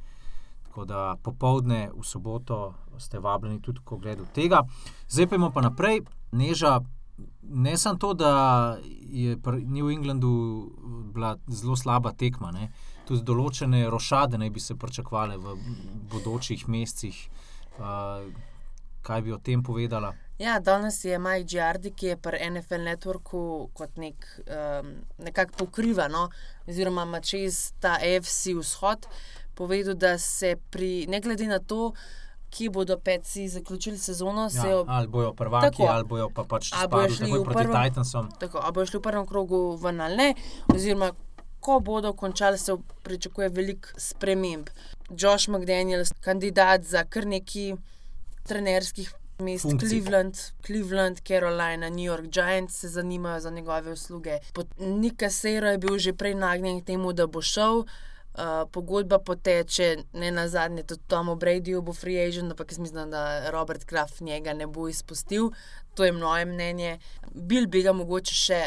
Tako 0.71 0.89
da 0.89 1.05
popovdne 1.21 1.91
v 1.93 2.09
soboto 2.09 2.73
ste 2.97 3.21
vabljeni 3.21 3.61
tudi, 3.61 3.85
ko 3.85 4.01
gledate 4.01 4.33
tega. 4.33 4.65
Zdaj 5.13 5.29
pa 5.29 5.37
imamo 5.37 5.53
pa 5.53 5.69
naprej, 5.69 6.03
neža. 6.33 6.79
Ne 7.43 7.77
samo 7.79 7.99
to, 7.99 8.15
da 8.15 8.33
je 9.11 9.37
pri 9.43 9.65
New 9.65 9.91
Englandu 9.91 10.33
bila 11.15 11.37
zelo 11.49 11.77
slaba 11.77 12.13
tekma, 12.13 12.53
ne. 12.53 12.71
tudi 13.07 13.25
določene 13.27 13.83
rošade 13.91 14.39
naj 14.39 14.51
bi 14.55 14.61
se 14.63 14.77
pričakovale 14.79 15.37
v 15.37 15.57
bodočih 16.13 16.69
mesecih. 16.69 17.19
Uh, 17.79 18.31
kaj 19.03 19.23
bi 19.27 19.33
o 19.35 19.39
tem 19.43 19.63
povedala? 19.63 20.13
Ja, 20.39 20.59
danes 20.61 21.05
je 21.05 21.19
Mike 21.19 21.47
Giardi, 21.51 21.93
ki 21.95 22.13
je 22.13 22.17
pri 22.19 22.41
NFL 22.51 22.87
Networku 22.87 23.43
kot 23.77 23.99
nek, 24.01 24.27
um, 24.47 24.95
nekako 25.23 25.65
pokriva, 25.65 26.09
no, 26.11 26.29
oziroma 26.67 27.05
ima 27.07 27.21
čez 27.21 27.73
ta 27.83 27.99
AFC 27.99 28.57
vzhod, 28.59 29.07
povedal, 29.59 29.95
da 29.95 30.17
se 30.19 30.57
pri, 30.71 31.07
ne 31.11 31.21
glede 31.21 31.47
na 31.47 31.59
to, 31.59 31.93
kje 32.53 32.71
bodo 32.71 32.99
peci 32.99 33.49
zaključili 33.49 33.99
sezono, 33.99 34.51
se 34.51 34.59
Ja, 34.61 34.79
ob, 34.79 34.87
ali 34.89 35.09
bojo 35.09 35.33
prvaki, 35.35 35.67
Tako. 35.73 35.83
ali 35.85 36.05
bojo 36.07 36.29
pa 36.31 36.45
pač 36.45 36.69
Ali 36.73 36.85
spadli 36.85 37.17
takoj 37.19 37.45
proti 37.45 37.59
prvo- 37.61 37.75
Titansom. 37.81 38.29
tako, 38.37 38.61
a 38.61 38.71
bojo 38.71 38.87
šli 38.87 38.99
v 38.99 39.03
prvem 39.03 39.27
krogu 39.27 39.61
ven 39.77 40.01
ali 40.01 40.17
ne, 40.17 40.35
oziroma 40.69 41.13
ko 41.61 41.81
bodo 41.81 42.13
končali, 42.13 42.59
se 42.59 42.73
pričakuje 43.03 43.49
veliko 43.51 43.89
sprememb. 43.97 44.67
Josh 45.13 45.49
McDaniels, 45.49 46.13
kandidat 46.21 46.83
za 46.85 47.05
kar 47.05 47.27
nekaj 47.27 47.73
trenerskih 48.45 49.13
mest, 49.39 49.63
Funkcij. 49.63 49.89
Cleveland, 49.91 50.35
Cleveland, 50.61 51.21
Carolina, 51.21 51.89
New 51.89 52.07
York 52.07 52.29
Giants 52.29 52.75
se 52.75 52.89
zanimajo 52.91 53.41
za 53.41 53.51
njegove 53.51 53.93
usluge. 53.93 54.39
Nika 54.79 55.31
Sero 55.31 55.69
je 55.69 55.79
bil 55.79 55.99
že 55.99 56.13
prej 56.13 56.35
nagnjen 56.37 56.81
k 56.81 56.87
temu, 56.87 57.13
da 57.13 57.27
bo 57.27 57.43
šel. 57.43 57.85
Uh, 58.33 58.63
pogodba 58.73 59.19
poteče, 59.19 59.97
ne 60.13 60.31
na 60.33 60.47
zadnje, 60.49 60.87
tudi 60.89 61.03
Tomu 61.07 61.35
Bradyju 61.37 61.83
bo 61.85 61.93
free 61.93 62.17
agent, 62.17 62.51
ampak 62.51 62.73
jaz 62.73 62.79
mislim, 62.79 63.11
da 63.11 63.51
Robert 63.51 63.85
Kraft 63.85 64.21
njega 64.21 64.55
ne 64.55 64.67
bo 64.67 64.89
izpustil. 64.89 65.51
To 65.95 66.05
je 66.05 66.13
moje 66.13 66.45
mnenje. 66.45 66.99
Bil 67.35 67.67
bi 67.69 67.83
ga 67.83 67.93
mogoče 67.93 68.35
še, 68.35 68.63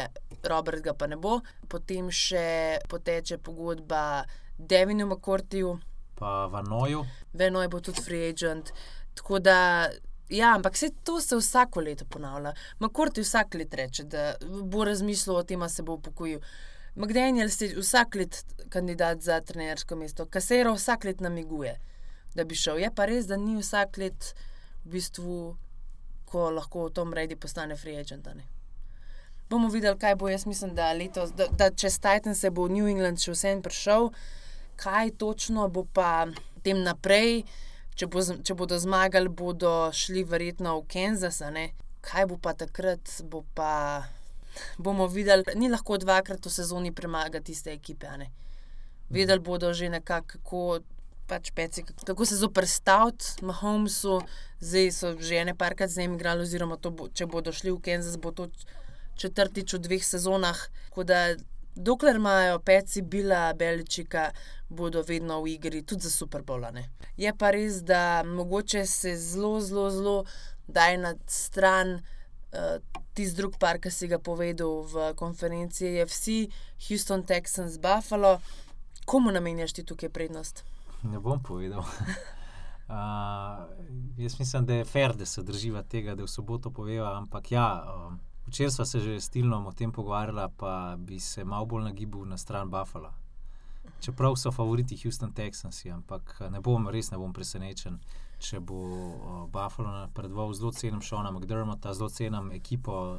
Robert 0.46 0.84
ga 0.84 0.94
pa 0.94 1.10
ne 1.10 1.18
bo. 1.18 1.40
Potem 1.68 2.10
še 2.14 2.78
poteče 2.88 3.38
pogodba 3.42 4.22
Devinu 4.58 5.06
McCourtiju, 5.06 5.74
Pa 6.16 6.46
Vanoju. 6.46 7.04
Veno 7.32 7.62
je 7.62 7.68
bo 7.68 7.80
tudi 7.80 8.02
free 8.02 8.28
agent. 8.28 8.72
Tako 9.14 9.38
da, 9.38 9.88
ja, 10.28 10.54
ampak 10.54 10.74
vse 10.74 10.90
to 11.04 11.20
se 11.20 11.36
vsako 11.36 11.80
leto 11.80 12.04
ponavlja. 12.04 12.54
McCourty 12.80 13.20
vsak 13.20 13.54
let 13.54 13.74
reče, 13.74 14.04
da 14.04 14.34
bo 14.62 14.84
razmislil 14.84 15.36
o 15.36 15.42
tem, 15.42 15.62
a 15.62 15.68
se 15.68 15.82
bo 15.82 15.98
upokojil. 16.00 16.40
McDaniels 16.96 17.60
je 17.60 17.74
vsak 17.76 18.14
let 18.14 18.44
kandidat 18.68 19.20
za 19.20 19.40
trenersko 19.40 19.96
mesto, 19.96 20.26
Kasero 20.26 20.74
vsak 20.74 21.04
let 21.04 21.20
namiguje, 21.20 21.76
da 22.34 22.44
bi 22.44 22.54
šel. 22.54 22.78
Je 22.78 22.90
pa 22.94 23.04
res, 23.04 23.26
da 23.28 23.36
ni 23.36 23.56
vsak 23.60 23.98
let 24.00 24.32
v 24.84 24.96
bistvu, 24.96 25.56
ko 26.24 26.50
lahko 26.50 26.88
Tom 26.90 27.12
Brady 27.12 27.36
postane 27.36 27.76
free 27.76 27.96
agent. 28.00 28.28
Bomo 29.50 29.68
videli, 29.68 29.98
kaj 29.98 30.16
bo. 30.16 30.28
Jaz 30.28 30.46
mislim, 30.46 30.74
da, 30.74 30.92
letos, 30.92 31.30
da, 31.36 31.46
da 31.46 31.70
čez 31.70 32.00
Titan 32.00 32.34
se 32.34 32.50
bo 32.50 32.68
New 32.68 32.88
England 32.88 33.20
še 33.22 33.36
vsem 33.36 33.62
prišel, 33.62 34.10
kaj 34.80 35.12
točno 35.20 35.68
bo 35.68 35.84
pa 35.84 36.26
tem 36.64 36.82
naprej. 36.82 37.44
Če, 37.96 38.08
bo, 38.12 38.20
če 38.20 38.54
bodo 38.56 38.76
zmagali, 38.80 39.28
bodo 39.28 39.92
šli 39.92 40.24
verjetno 40.24 40.80
v 40.80 40.88
Kansas. 40.92 41.40
ne. 41.52 41.70
Kaj 42.00 42.26
bo 42.26 42.36
pa 42.40 42.54
takrat, 42.54 43.20
bo 43.24 43.44
pa. 43.54 44.08
Bomo 44.78 45.06
videli, 45.06 45.44
ni 45.54 45.68
lahko 45.68 45.98
dvakrat 45.98 46.46
v 46.46 46.50
sezoni 46.50 46.92
premagati 46.92 47.52
tiste 47.52 47.72
ekipe. 47.72 48.06
ne. 48.18 48.30
Vedeli 49.10 49.40
bodo 49.40 49.72
že 49.72 49.88
nekako, 49.88 50.26
kako, 50.26 50.80
pač 51.26 51.50
peci, 51.50 51.84
kako 52.06 52.26
se 52.26 52.36
zoprstaviti 52.36 53.42
Mahomesu, 53.42 54.20
zdaj 54.60 54.90
so 54.92 55.14
že 55.20 55.42
ene 55.42 55.54
parkrat 55.54 55.90
z 55.90 55.98
njim 55.98 56.14
igrali, 56.14 56.42
oziroma 56.42 56.76
bo, 56.76 57.08
če 57.08 57.26
bodo 57.26 57.52
šli 57.52 57.70
v 57.70 57.80
Kansas, 57.80 58.16
bo 58.16 58.30
to 58.30 58.48
četrtič 59.16 59.74
v 59.74 59.78
dveh 59.78 60.04
sezonah. 60.04 60.58
Tako 60.88 61.04
da, 61.04 61.36
dokler 61.74 62.16
imajo 62.16 62.58
peci 62.58 63.02
Bila 63.02 63.52
Beličika, 63.54 64.30
bodo 64.68 65.02
vedno 65.02 65.42
v 65.42 65.56
igri, 65.56 65.82
tudi 65.82 66.02
za 66.02 66.10
Super 66.10 66.42
Bowl. 66.42 66.64
a 66.64 66.70
ne. 66.70 66.88
Je 67.16 67.32
pa 67.34 67.50
res, 67.50 67.82
da 67.82 68.22
mogoče 68.24 68.86
se 68.86 69.16
zelo, 69.16 69.60
zelo, 69.60 69.90
zelo 69.90 70.24
daje 70.68 70.98
na 70.98 71.14
stran. 71.26 72.00
Uh, 72.52 72.78
Tisti 73.16 73.36
drug 73.36 73.56
par, 73.58 73.80
ki 73.80 73.90
si 73.90 74.08
ga 74.08 74.18
povedal 74.20 74.84
v 74.84 75.10
konferenci 75.16 75.88
AFC, 75.88 76.52
Houston, 76.88 77.24
Texans, 77.24 77.78
Buffalo. 77.80 78.38
Komu 79.06 79.32
namenjaš 79.32 79.72
ti 79.72 79.84
tukaj 79.84 80.10
prednost? 80.12 80.64
Ne 81.02 81.20
bom 81.20 81.42
povedal. 81.42 81.84
Uh, 82.86 82.94
jaz 84.16 84.38
mislim, 84.38 84.66
da 84.66 84.74
je 84.74 84.84
fair, 84.84 85.16
da 85.16 85.26
se 85.26 85.42
drživa 85.42 85.82
tega, 85.82 86.14
da 86.14 86.22
v 86.22 86.28
soboto 86.28 86.70
poveva. 86.70 87.16
Ampak 87.18 87.50
ja, 87.52 87.82
um, 87.82 88.20
včeraj 88.46 88.70
sva 88.70 88.84
se 88.86 89.00
že 89.00 89.20
s 89.20 89.28
Tilnom 89.28 89.66
o 89.66 89.72
tem 89.72 89.92
pogovarjala, 89.92 90.48
pa 90.56 90.94
bi 90.98 91.18
se 91.20 91.44
malo 91.44 91.66
bolj 91.66 91.82
nagibal 91.82 92.24
na 92.24 92.38
stran 92.38 92.70
Buffalo. 92.70 93.10
Čeprav 94.00 94.36
so 94.36 94.52
favoriti 94.52 94.96
Houston 95.02 95.32
Texansi, 95.32 95.90
ampak 95.90 96.38
ne 96.50 96.60
bom, 96.60 96.88
res 96.88 97.10
ne 97.10 97.18
bom 97.18 97.32
presenečen, 97.32 97.98
če 98.38 98.60
bo 98.60 98.80
uh, 98.84 99.42
Buffalo 99.52 99.92
napredoval. 99.92 100.54
Zelo 100.54 100.72
cenim 100.72 101.02
Šona 101.02 101.30
McDermotta, 101.30 101.94
zelo 101.94 102.08
cenim 102.08 102.50
ekipo. 102.52 103.18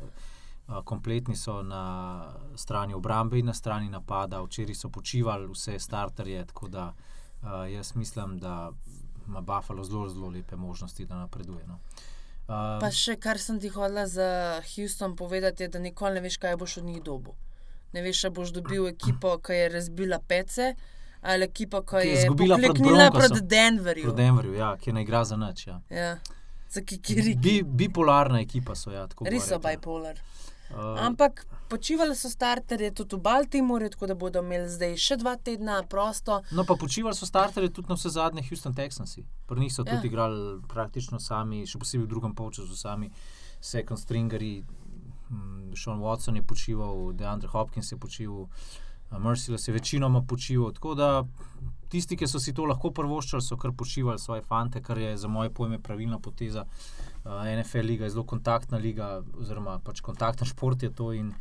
Uh, 0.67 0.81
kompletni 0.83 1.35
so 1.35 1.61
na 1.63 2.33
strani 2.55 2.93
obrambe 2.93 3.39
in 3.39 3.45
na 3.45 3.53
strani 3.53 3.89
napada. 3.89 4.41
Včeraj 4.43 4.75
so 4.75 4.89
počivali 4.89 5.47
vse 5.47 5.79
starterje, 5.79 6.45
tako 6.45 6.67
da 6.67 6.89
uh, 6.91 7.71
jaz 7.71 7.95
mislim, 7.95 8.37
da 8.39 8.71
ima 9.27 9.41
Buffalo 9.41 9.83
zelo, 9.83 10.09
zelo 10.09 10.29
lepe 10.29 10.55
možnosti, 10.55 11.05
da 11.05 11.15
napreduje. 11.15 11.67
No. 11.67 11.79
Uh, 12.47 12.79
Pa 12.79 12.91
še 12.91 13.17
kar 13.19 13.39
sem 13.39 13.59
ti 13.59 13.69
hodila 13.69 14.05
za 14.07 14.61
Houston 14.75 15.15
povedati, 15.15 15.63
je, 15.63 15.69
da 15.69 15.79
nikoli 15.79 16.19
ne 16.19 16.21
veš, 16.27 16.37
kaj 16.37 16.55
boš 16.57 16.77
od 16.77 16.85
njih 16.87 17.01
dobil. 17.03 17.33
Ne 17.93 18.03
veš, 18.03 18.21
če 18.21 18.29
boš 18.29 18.53
dobil 18.55 18.87
ekipo, 18.87 19.37
ki 19.43 19.55
je 19.55 19.69
razbila 19.73 20.19
pece, 20.19 20.73
ali 21.21 21.43
ekipo, 21.43 21.81
ki 21.81 22.01
Ki 22.01 22.07
je 22.07 22.17
izgubila 22.17 22.57
Broncosom. 22.57 23.11
proti 23.11 23.41
Denverju. 23.43 24.03
Proti 24.03 24.17
Denverju, 24.17 24.53
ja, 24.53 24.77
ki 24.77 24.93
ne 24.93 25.01
igra 25.01 25.23
za 25.23 25.37
nič. 25.37 25.67
Ja. 25.67 25.81
Ja. 25.91 26.17
Za. 26.69 26.81
Bi, 27.37 27.63
bipolarna 27.63 28.39
ekipa 28.39 28.75
so. 28.75 28.91
Ja, 28.91 29.07
tako 29.07 29.25
Res 29.25 29.43
so 29.43 29.55
rekla. 29.55 29.69
bipolar. 29.71 30.19
Uh, 30.69 30.99
Ampak 30.99 31.45
počivali 31.69 32.15
so 32.15 32.29
starterje 32.29 32.91
tudi 32.91 33.15
v 33.15 33.19
Baltimorju, 33.19 33.89
tako 33.89 34.07
da 34.07 34.15
bodo 34.15 34.39
imeli 34.39 34.67
zdaj 34.69 34.97
še 34.97 35.15
dva 35.15 35.37
tedna 35.37 35.83
prosto. 35.83 36.41
No, 36.51 36.65
pa 36.65 36.75
počivali 36.75 37.15
so 37.15 37.25
starterji 37.25 37.69
tudi 37.69 37.87
na 37.87 37.95
vse 37.95 38.09
zadnje 38.09 38.43
Houston 38.43 38.75
Texansi. 38.75 39.23
Pri 39.45 39.59
njih 39.59 39.73
so 39.73 39.83
Ja. 39.83 39.95
tudi 39.95 40.07
igrali 40.07 40.59
praktično 40.67 41.19
sami, 41.19 41.63
še 41.63 41.79
posebej 41.79 42.03
v 42.03 42.09
drugem 42.09 42.35
polčasu, 42.35 42.75
sami 42.75 43.09
second 43.61 43.99
stringeri. 43.99 44.63
Mm, 45.29 45.71
Sean 45.75 45.99
Watson 45.99 46.35
je 46.35 46.43
počival, 46.43 47.13
DeAndre 47.13 47.47
Hopkins 47.47 47.91
je 47.91 47.97
počival, 47.97 48.41
uh, 48.41 48.86
Merciless 49.11 49.67
je 49.67 49.73
večinoma 49.73 50.21
počival. 50.21 50.71
Tako 50.71 50.95
da 50.95 51.25
tisti, 51.89 52.17
ki 52.17 52.27
so 52.27 52.39
si 52.39 52.53
to 52.53 52.65
lahko 52.65 52.91
prvoščali, 52.91 53.43
so 53.43 53.57
kar 53.57 53.71
počivali 53.71 54.19
svoje 54.19 54.41
fante, 54.41 54.81
kar 54.83 54.97
je 54.97 55.17
za 55.17 55.27
moje 55.27 55.53
pojme 55.53 55.79
pravilna 55.79 56.19
poteza. 56.19 56.65
Uh, 57.23 57.31
NFL 57.59 57.87
liga 57.87 58.05
je 58.05 58.15
zelo 58.15 58.25
kontaktna 58.25 58.77
liga, 58.77 59.21
oziroma 59.39 59.79
pač 59.79 60.01
kontakten 60.01 60.47
šport 60.47 60.83
je 60.83 60.91
to. 60.93 61.13
In, 61.13 61.33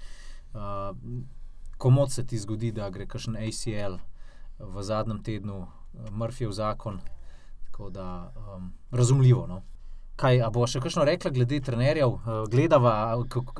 uh, 0.54 0.96
komod 1.78 2.12
se 2.12 2.26
ti 2.26 2.38
zgodi, 2.38 2.72
da 2.72 2.90
gre 2.90 3.06
kakšen 3.06 3.36
ACL 3.36 3.98
v 4.58 4.82
zadnjem 4.82 5.22
tednu, 5.22 5.62
uh, 5.66 6.10
Murphyjev 6.10 6.52
zakon. 6.52 7.00
Tako 7.66 7.90
da 7.90 8.32
um, 8.36 8.72
razumljivo. 8.90 9.46
No. 9.46 9.62
Kaj, 10.16 10.38
a 10.40 10.48
bo 10.48 10.64
še 10.64 10.80
kakšno 10.80 11.04
rekla 11.04 11.28
glede 11.28 11.58
trenerjev? 11.60 12.14
Uh, 12.16 12.46
gledava 12.48 12.92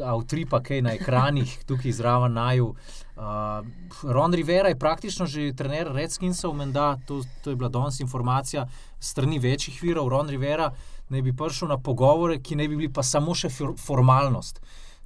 avtripa, 0.01 0.63
kaj 0.65 0.81
na 0.87 0.95
ekranih, 0.97 1.51
tukaj 1.69 1.93
zraven 1.93 2.33
naju. 2.33 2.71
Uh, 3.17 3.61
Ron 4.03 4.33
Rivera 4.33 4.71
je 4.73 4.79
praktično 4.81 5.27
že 5.29 5.51
trener 5.57 5.91
Redskinsov, 5.93 6.55
menda, 6.57 6.95
to, 7.07 7.21
to 7.45 7.53
je 7.53 7.57
bila 7.61 7.69
danes 7.69 8.01
informacija 8.01 8.65
strani 9.01 9.39
večjih 9.39 9.83
virov. 9.83 10.09
Ron 10.09 10.33
Rivera 10.33 10.71
naj 11.13 11.23
bi 11.23 11.37
prišel 11.37 11.69
na 11.69 11.77
pogovore, 11.79 12.39
ki 12.41 12.57
naj 12.57 12.69
bi 12.73 12.81
bili 12.81 12.93
pa 12.93 13.05
samo 13.05 13.35
še 13.37 13.51
for, 13.53 13.75
formalnost. 13.77 14.61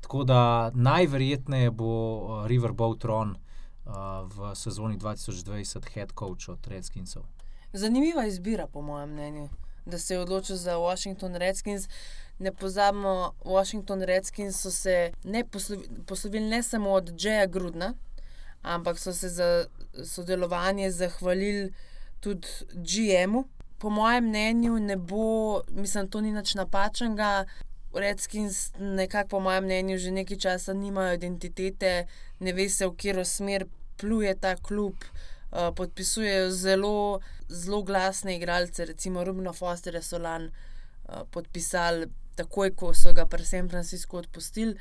Tako 0.06 0.22
da 0.24 0.42
najverjetneje 0.74 1.70
bo 1.74 1.94
uh, 1.94 2.44
Riverboat 2.46 3.04
Ron 3.10 3.34
uh, 3.34 4.22
v 4.30 4.52
sezoni 4.54 4.98
2020 5.02 5.90
head 5.94 6.14
coach 6.14 6.46
od 6.48 6.70
Redskinsov. 6.70 7.26
Zanimiva 7.72 8.26
izbira, 8.26 8.66
po 8.66 8.82
mojem 8.82 9.10
mnenju, 9.10 9.48
da 9.86 9.98
se 9.98 10.14
je 10.14 10.20
odločil 10.20 10.56
za 10.56 10.76
Washington 10.76 11.34
Redskins. 11.34 11.88
Ne 12.38 12.52
pozabimo, 12.52 13.34
Washington 13.44 14.02
Redskins 14.02 14.60
so 14.60 14.70
se 14.70 15.12
ne 15.24 15.44
poslovi, 15.44 15.88
poslovili 16.06 16.48
ne 16.48 16.62
samo 16.62 16.90
od 16.90 17.12
Džeja 17.16 17.46
Grudna, 17.46 17.94
ampak 18.62 18.98
so 18.98 19.12
se 19.12 19.28
za 19.28 19.66
sodelovanje 20.04 20.90
zahvalili 20.90 21.72
tudi 22.20 22.48
GM-u. 22.72 23.44
Po 23.78 23.90
mojem 23.90 24.24
mnenju 24.24 24.78
ne 24.78 24.96
bo, 24.96 25.60
mislim, 25.70 26.08
to 26.08 26.20
ni 26.20 26.32
nič 26.32 26.54
napačnega. 26.54 27.44
Redskins, 27.94 28.72
nekako 28.78 29.28
po 29.28 29.40
mojem 29.40 29.64
mnenju, 29.64 29.98
že 29.98 30.10
nekaj 30.10 30.36
časa 30.36 30.72
nimajo 30.72 31.14
identitete, 31.14 32.06
ne 32.38 32.52
ve 32.52 32.68
se, 32.68 32.86
v 32.86 32.94
katero 32.96 33.24
smer 33.24 33.66
pluje 33.96 34.34
ta 34.34 34.56
klub. 34.56 34.94
uh, 35.52 35.74
podpisujejo 35.74 36.50
zelo, 36.50 37.20
zelo 37.50 37.82
glasne 37.82 38.36
igralce, 38.36 38.84
recimo 38.84 39.24
Rubno 39.24 39.52
Fosterja 39.52 40.02
so 40.02 40.18
lani 40.18 40.48
uh, 40.48 41.22
podpisali 41.30 42.06
takoj, 42.34 42.70
ko 42.72 42.94
so 42.94 43.12
ga 43.12 43.26
pri 43.26 43.44
San 43.44 43.68
Franciscu 43.68 44.16
odpustili. 44.16 44.76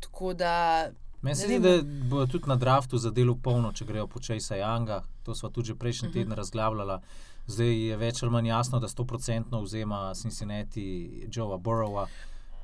Tako 0.00 0.34
da. 0.34 0.90
Meni 1.22 1.36
se 1.36 1.46
zdi, 1.46 1.58
da 1.58 1.76
bodo 1.82 2.26
tudi 2.26 2.48
na 2.48 2.56
draftu 2.56 2.98
zadeli 2.98 3.34
polno, 3.42 3.72
če 3.72 3.84
grejo 3.84 4.06
po 4.06 4.20
Chase 4.20 4.54
Younga. 4.54 5.02
To 5.22 5.34
smo 5.34 5.48
tudi 5.50 5.66
že 5.66 5.74
prejšnji 5.74 6.08
Mhm. 6.08 6.12
teden 6.12 6.32
razglabljali. 6.32 6.98
Zdaj 7.46 7.88
je 7.88 7.96
več 7.96 8.22
ali 8.22 8.32
manj 8.32 8.48
jasno, 8.48 8.80
da 8.80 8.88
100% 8.88 9.62
vzema 9.62 10.14
Cincinnati 10.14 10.84
Joea 11.28 11.58
Burrowa. 11.58 12.06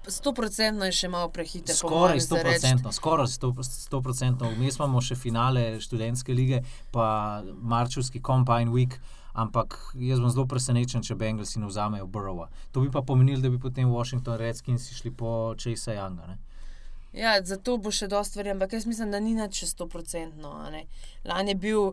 Sto 0.07 0.33
procentno 0.33 0.85
je 0.85 0.93
še 0.93 1.09
malo 1.09 1.29
prehiter. 1.29 1.75
Skoraj 1.77 2.01
mojem, 2.09 2.21
za 2.21 2.37
reči. 2.37 2.67
100%, 2.67 2.93
skoraj 2.93 3.27
100%. 3.27 4.55
Vmes 4.57 4.77
imamo 4.77 5.01
še 5.01 5.15
finale 5.15 5.81
študentske 5.81 6.33
lige, 6.33 6.63
pa 6.91 7.07
marčevski 7.55 8.21
Combine 8.21 8.71
Week. 8.71 8.95
Ampak 9.33 9.77
jaz 9.95 10.21
bom 10.21 10.31
zelo 10.31 10.47
presenečen, 10.47 11.03
če 11.03 11.15
Bengalsi 11.15 11.61
ne 11.61 11.67
vzamejo 11.67 12.07
Burrowa. 12.07 12.49
To 12.73 12.81
bi 12.81 12.91
pa 12.91 13.03
pomenilo, 13.03 13.43
da 13.43 13.51
bi 13.51 13.61
potem 13.61 13.91
Washington 13.91 14.39
Redskins 14.39 14.91
šli 14.93 15.11
po 15.11 15.55
Chase 15.59 15.95
Younga. 15.95 16.27
Ne? 16.27 16.39
Ja, 17.13 17.39
zato 17.45 17.79
bo 17.79 17.91
še 17.95 18.09
dosti 18.09 18.41
verjem, 18.41 18.59
ampak 18.59 18.77
jaz 18.77 18.87
mislim, 18.87 19.11
da 19.11 19.21
ni 19.21 19.35
nič 19.35 19.65
procentno. 19.91 20.53
a 20.53 20.71
ne. 20.71 20.87
Lani 21.25 21.51
je 21.51 21.55
bil 21.55 21.93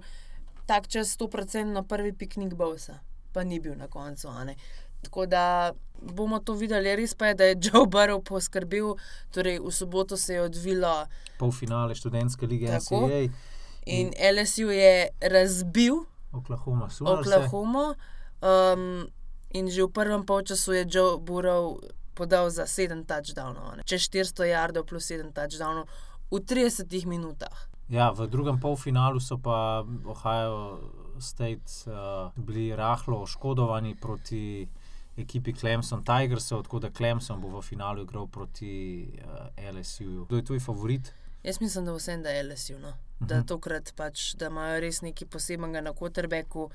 tak 0.66 0.88
čas 0.88 1.14
sto 1.14 1.28
procentno 1.28 1.84
prvi 1.84 2.14
piknik 2.14 2.54
Bowsa, 2.54 3.00
pa 3.34 3.44
ni 3.44 3.60
bil 3.60 3.76
na 3.76 3.88
koncu. 3.88 4.30
Tako 5.02 5.26
da 5.26 5.74
bomo 6.02 6.40
to 6.40 6.54
videli. 6.54 6.96
Res 6.96 7.14
pa 7.14 7.28
je, 7.28 7.36
da 7.36 7.44
je 7.46 7.60
Joe 7.62 7.86
Burrow 7.86 8.22
poskrbel, 8.24 8.96
torej 9.32 9.60
v 9.60 9.72
soboto 9.72 10.18
se 10.18 10.34
je 10.34 10.42
odvilo 10.42 11.06
Polfinale 11.38 11.96
študentske 11.96 12.48
lige 12.48 12.68
Tako. 12.68 13.08
NCAA, 13.08 13.30
in 13.86 14.12
LSU 14.18 14.72
je 14.72 15.10
razbil 15.22 16.06
Oklahoma, 16.36 16.90
Sooners. 16.90 17.28
Oklahomo. 17.28 17.96
Um, 18.44 19.08
in 19.56 19.72
že 19.72 19.88
v 19.88 19.92
prvem 19.92 20.28
polčasu 20.28 20.76
je 20.76 20.84
Joe 20.86 21.18
Burrow 21.18 21.80
podal 22.16 22.52
za 22.52 22.68
7 22.68 23.04
touchdownov, 23.04 23.80
ne. 23.80 23.84
čez 23.84 24.08
400 24.08 24.52
yardov 24.52 24.88
plus 24.88 25.08
7 25.08 25.36
touchdownov 25.36 25.88
v 26.32 26.40
30 26.40 26.88
minutah. 27.08 27.68
Ja, 27.86 28.10
v 28.10 28.26
drugem 28.26 28.58
polfinalu 28.58 29.22
so 29.22 29.38
pa 29.38 29.86
Ohio 29.86 30.82
State 31.22 31.86
uh, 31.86 32.34
bili 32.36 32.74
rahlo 32.76 33.24
oškodovani 33.24 33.96
proti 33.96 34.66
ekipi 35.16 35.54
Clemson 35.54 36.04
Tigersov, 36.04 36.66
tako 36.66 36.80
da 36.80 36.90
Clemson 36.90 37.40
bo 37.40 37.54
v 37.56 37.62
finalu 37.62 38.04
igral 38.04 38.28
proti 38.28 39.06
uh, 39.22 39.54
LSU. 39.56 40.26
Kdo 40.26 40.36
je 40.36 40.44
tvoj 40.44 40.60
favorit? 40.60 41.14
Jaz 41.46 41.62
mislim, 41.62 41.86
da 41.86 41.94
vsem 41.94 42.24
da 42.24 42.30
je 42.30 42.44
LSU. 42.44 42.80
No. 42.80 42.94
Da 43.20 43.36
Mhm. 43.36 43.46
tokrat 43.48 43.94
pač, 43.96 44.34
da 44.36 44.46
imajo 44.48 44.80
res 44.80 45.02
nekaj 45.02 45.28
posebnega 45.28 45.82
na 45.82 45.94
Kotrbeku. 45.94 46.72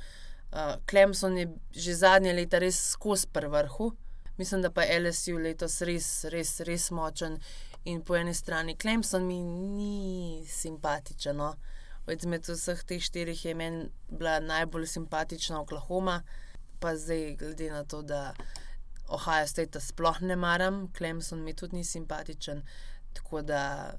Uh, 0.53 0.59
Clemson 0.91 1.39
je 1.39 1.49
že 1.73 1.95
zadnje 1.95 2.33
leta 2.33 2.59
res 2.59 2.91
skozi 2.91 3.27
pri 3.33 3.49
vrhu. 3.49 3.93
Mislim, 4.39 4.63
da 4.63 4.71
pa 4.71 4.83
je 4.83 5.01
LSU 5.01 5.39
letos 5.39 5.81
res, 5.83 6.25
res, 6.25 6.61
res 6.61 6.91
močen. 6.91 7.39
In 7.85 8.03
po 8.03 8.17
eni 8.17 8.35
strani 8.35 8.77
Clemson 8.77 9.27
mi 9.27 9.43
ni 9.43 10.45
simpatičen. 10.47 11.37
No. 11.37 11.55
Izmed 12.09 12.43
vseh 12.49 12.83
teh 12.85 13.03
štirih 13.03 13.45
je 13.45 13.55
meni 13.55 13.89
bila 14.09 14.41
najbolj 14.41 14.87
simpatična 14.87 15.61
Oklahoma, 15.61 16.23
pa 16.81 16.97
zdaj, 16.97 17.37
glede 17.37 17.71
na 17.71 17.85
to, 17.85 18.03
da 18.03 18.35
Ohio 19.09 19.47
State 19.47 19.81
sploh 19.81 20.21
ne 20.23 20.37
maram, 20.37 20.89
Clemson 20.97 21.43
mi 21.45 21.55
tudi 21.55 21.77
ni 21.77 21.85
simpatičen. 21.85 22.63
Tako 23.13 23.43
da 23.43 23.95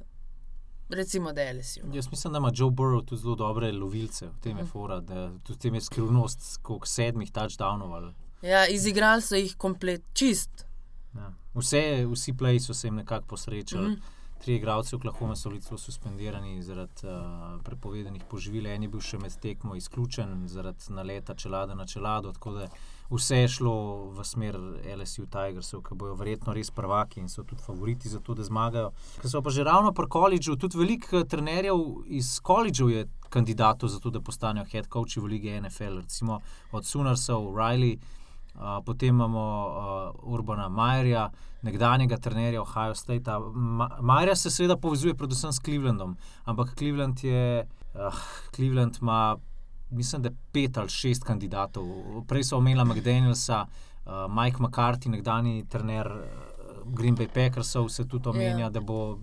recimo, 0.94 1.34
da 1.34 1.42
je 1.42 1.54
LSU. 1.54 1.80
No. 1.84 1.96
Jaz 1.96 2.12
mislim, 2.12 2.34
da 2.34 2.38
ima 2.38 2.52
Joe 2.56 2.70
Burrow 2.70 3.06
tudi 3.06 3.22
zelo 3.22 3.36
dobre 3.36 3.72
lovilce, 3.72 4.28
v 4.28 4.40
tem 4.42 4.58
je 4.58 4.66
fora, 4.66 5.00
da 5.00 5.30
tudi 5.44 5.58
v 5.58 5.62
tem 5.62 5.76
je 5.76 5.82
skrivnost, 5.82 6.58
koliko 6.62 6.88
sedmih 6.88 7.32
touchdownov. 7.32 8.14
Ja, 8.42 8.68
izigrali 8.68 9.22
so 9.22 9.36
jih 9.36 9.56
komplet, 9.58 10.02
čist. 10.14 10.66
ja. 11.16 11.34
Vse, 11.54 12.06
vsi 12.14 12.34
pleji 12.38 12.60
so 12.60 12.74
se 12.74 12.88
jim 12.88 12.96
nekako 12.96 13.28
posrečali. 13.28 13.84
Mhm. 13.84 13.92
Mm 13.92 13.96
-hmm. 13.96 14.20
Tri 14.42 14.56
igralce 14.56 14.96
Oklahoma 14.96 15.36
so 15.36 15.50
bili 15.50 15.62
suspendirani 15.77 16.64
zaradi 16.64 16.94
uh, 17.04 17.62
prepovedanih 17.64 18.24
poživil, 18.30 18.66
en 18.66 18.84
je 18.84 18.90
bil 18.90 19.01
še 19.01 19.18
med 19.18 19.36
tekmo 19.40 19.75
izključen 19.75 20.48
zaradi 20.48 20.80
naleta 20.90 21.36
čelada 21.36 21.75
na 21.75 21.86
čelado. 21.86 22.32
Tako 22.32 22.51
da 22.51 22.68
vse 23.12 23.38
je 23.38 23.48
šlo 23.48 23.76
v 24.16 24.24
smer 24.24 24.58
LSU 24.98 25.26
Tigersov, 25.26 25.84
ki 25.84 25.96
bojo 25.96 26.16
verjetno 26.16 26.54
res 26.56 26.72
prvaki 26.72 27.20
in 27.20 27.30
so 27.30 27.44
tudi 27.44 27.64
favoriti 27.64 28.10
za 28.10 28.20
to, 28.20 28.34
da 28.34 28.44
zmagajo. 28.44 28.92
Ker 29.22 29.30
so 29.30 29.42
pa 29.42 29.52
že 29.52 29.64
ravno 29.68 29.92
pri 29.92 30.08
koledžu, 30.08 30.56
tudi 30.56 30.80
veliko 30.80 31.20
eh, 31.20 31.28
trenerjev 31.28 32.08
iz 32.08 32.40
koledžev 32.40 32.90
je 32.90 33.06
kandidatov 33.30 33.90
za 33.90 34.00
to, 34.00 34.10
da 34.10 34.22
postanejo 34.22 34.66
head 34.72 34.88
coachi 34.88 35.20
v 35.20 35.26
lige 35.36 35.62
NFL, 35.62 36.02
recimo 36.04 36.40
od 36.72 36.86
Sunarsov, 36.86 37.52
Riley. 37.56 38.00
Uh, 38.52 38.84
potem 38.86 39.16
imamo 39.16 39.40
uh, 39.40 40.34
Urbana 40.34 40.68
Majerja, 40.70 41.30
nekdanjega 41.62 42.18
trenerja 42.18 42.62
Ohio 42.62 42.96
State. 42.96 43.32
Ma 43.56 43.88
Majerja 44.02 44.36
se 44.36 44.52
seveda 44.52 44.76
povezuje 44.78 45.16
predvsem 45.16 45.54
s 45.54 45.64
Clevelandom, 45.64 46.18
ampak 46.44 46.76
Cleveland 46.76 47.24
je, 47.24 47.68
uh, 47.96 48.20
Cleveland 48.56 48.98
ima, 49.02 49.38
mislim, 49.92 50.22
da 50.22 50.32
pet 50.51 50.77
ali 50.77 50.90
šest 50.90 51.24
kandidatov. 51.24 51.86
Prej 52.27 52.44
so 52.44 52.58
omenila 52.58 52.86
McDanielsa, 52.86 53.66
uh, 53.66 54.12
Mike 54.30 54.58
McCarthy, 54.60 55.10
nekdanji 55.10 55.66
trener. 55.66 56.08
uh, 56.08 56.51
Green 56.86 57.16
Bay 57.16 57.27
Packersov 57.27 57.90
se 57.90 58.08
tudi 58.08 58.30
omenja, 58.30 58.60
Ja. 58.60 58.70
da 58.70 58.80
bo 58.82 59.12
uh, 59.12 59.18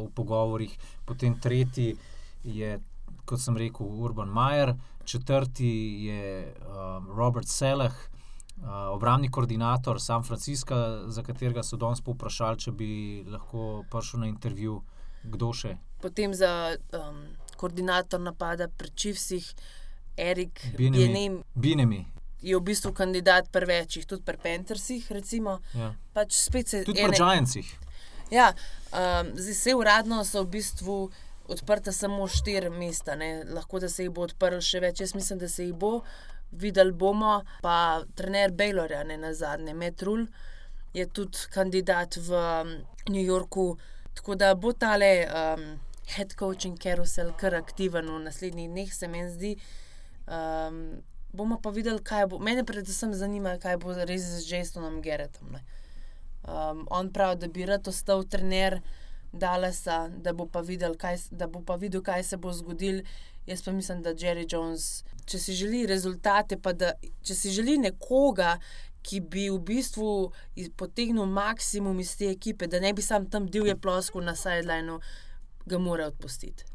v 0.00 0.10
pogovorih. 0.14 0.70
Potem 1.04 1.34
tretji 1.36 1.96
je, 2.44 2.80
kot 3.24 3.40
sem 3.40 3.56
rekel, 3.56 3.86
Urban 3.86 4.28
Majer, 4.28 4.74
četrti 5.04 5.66
je 6.04 6.22
um, 6.60 7.08
Robert 7.10 7.48
Selah, 7.48 7.92
uh, 7.92 8.68
obrambni 8.90 9.28
koordinator 9.28 10.00
San 10.00 10.22
Francisca, 10.22 10.78
za 11.08 11.22
katerega 11.22 11.62
so 11.62 11.76
danes 11.76 12.00
povprašali, 12.00 12.58
če 12.58 12.72
bi 12.72 12.90
lahko 13.26 13.82
prišel 13.90 14.20
na 14.20 14.26
intervju, 14.26 14.78
kdo 15.24 15.52
še. 15.52 15.74
Potem 16.00 16.34
za 16.34 16.52
um, 16.94 17.20
koordinator 17.56 18.20
napada 18.20 18.68
pri 18.68 18.90
Čivsih, 18.90 19.50
Erik 20.16 20.60
Bienemi. 20.76 21.06
Bienem 21.06 21.42
Binemi. 21.54 22.06
je 22.42 22.56
v 22.56 22.60
bistvu 22.60 22.92
kandidat 22.92 23.50
pri 23.52 23.66
večjih, 23.66 24.06
tudi 24.06 24.24
pri 24.24 24.36
Panthersih. 24.36 25.12
Recimo. 25.12 25.60
Ja. 25.74 25.94
Pač 26.12 26.32
se 26.32 26.84
Tudi 26.84 27.02
pri 27.04 27.16
Giantsih. 27.16 27.78
Ja, 28.30 28.54
um, 28.92 29.32
zdaj 29.34 29.54
se 29.54 29.74
uradno 29.74 30.24
so 30.24 30.42
v 30.42 30.50
bistvu 30.50 31.10
odprta 31.50 31.92
samo 31.92 32.28
štiri 32.28 32.70
mesta, 32.70 33.16
ne? 33.16 33.44
lahko 33.44 33.80
da 33.80 33.88
se 33.88 34.04
jih 34.04 34.12
bo 34.14 34.22
odprlo 34.22 34.60
še 34.62 34.80
več. 34.80 35.00
Jaz 35.00 35.14
mislim, 35.14 35.38
da 35.38 35.48
se 35.48 35.66
jih 35.66 35.74
bo, 35.74 36.00
videli 36.52 36.92
bomo. 36.92 37.40
Pa 37.62 38.04
trener 38.14 38.54
Baylorja, 38.54 39.02
ne 39.04 39.18
na 39.18 39.34
zadnje, 39.34 39.74
Metrul, 39.74 40.26
je 40.94 41.06
tudi 41.06 41.50
kandidat 41.50 42.16
v 42.16 42.38
um, 42.38 42.74
New 43.10 43.24
Yorku. 43.24 43.74
Tako 44.14 44.38
da 44.38 44.54
bo 44.54 44.72
tale 44.72 45.26
um, 45.26 45.66
head 46.14 46.34
coaching 46.38 46.78
carousel 46.78 47.34
kar 47.38 47.54
aktiven 47.58 48.08
v 48.10 48.22
naslednjih 48.24 48.70
dneh, 48.70 48.94
se 48.94 49.10
meni 49.10 49.30
zdi. 49.34 49.54
Um, 50.30 51.02
bomo 51.32 51.58
pa 51.62 51.70
videli, 51.70 52.02
kaj 52.02 52.26
bo. 52.30 52.38
Mene 52.38 52.64
predvsem 52.64 53.14
zanima, 53.14 53.56
kaj 53.58 53.78
bo 53.82 53.94
res 53.94 54.22
z 54.22 54.46
Jasonom 54.46 55.00
Geretom. 55.02 55.56
Ne? 55.56 55.62
Um, 56.46 56.86
on 56.90 57.10
pravi, 57.12 57.40
da 57.40 57.48
bi 57.48 57.66
rad 57.66 57.88
ostal 57.88 58.22
trener 58.24 58.80
Dallasa, 59.32 60.08
da 60.08 60.32
bo 60.32 60.46
pa 60.46 60.60
videl, 60.60 60.94
kaj, 60.98 61.18
da 61.30 61.46
bo 61.46 61.62
pa 61.66 61.76
videl, 61.76 62.02
kaj 62.02 62.24
se 62.30 62.36
bo 62.36 62.52
zgodil. 62.52 63.02
Jaz 63.46 63.62
pa 63.64 63.72
mislim, 63.72 64.02
da 64.02 64.14
Jerry 64.14 64.46
Jones, 64.46 65.02
če 65.26 65.38
si 65.38 65.54
želi 65.58 65.86
rezultate, 65.86 66.58
pa 66.58 66.72
da 66.72 66.92
če 67.26 67.34
si 67.34 67.50
želi 67.54 67.78
nekoga, 67.78 68.58
ki 69.02 69.22
bi 69.32 69.48
v 69.48 69.58
bistvu 69.64 70.10
potegnil 70.78 71.26
maksimum 71.26 72.00
iz 72.00 72.12
te 72.20 72.28
ekipe, 72.30 72.68
da 72.68 72.80
ne 72.80 72.92
bi 72.92 73.02
sam 73.02 73.26
tam 73.30 73.48
divje 73.48 73.74
ploskal 73.80 74.22
na 74.22 74.36
sidelineu, 74.36 75.00
ga 75.66 75.78
mora 75.78 76.10
odpustiti. 76.10 76.69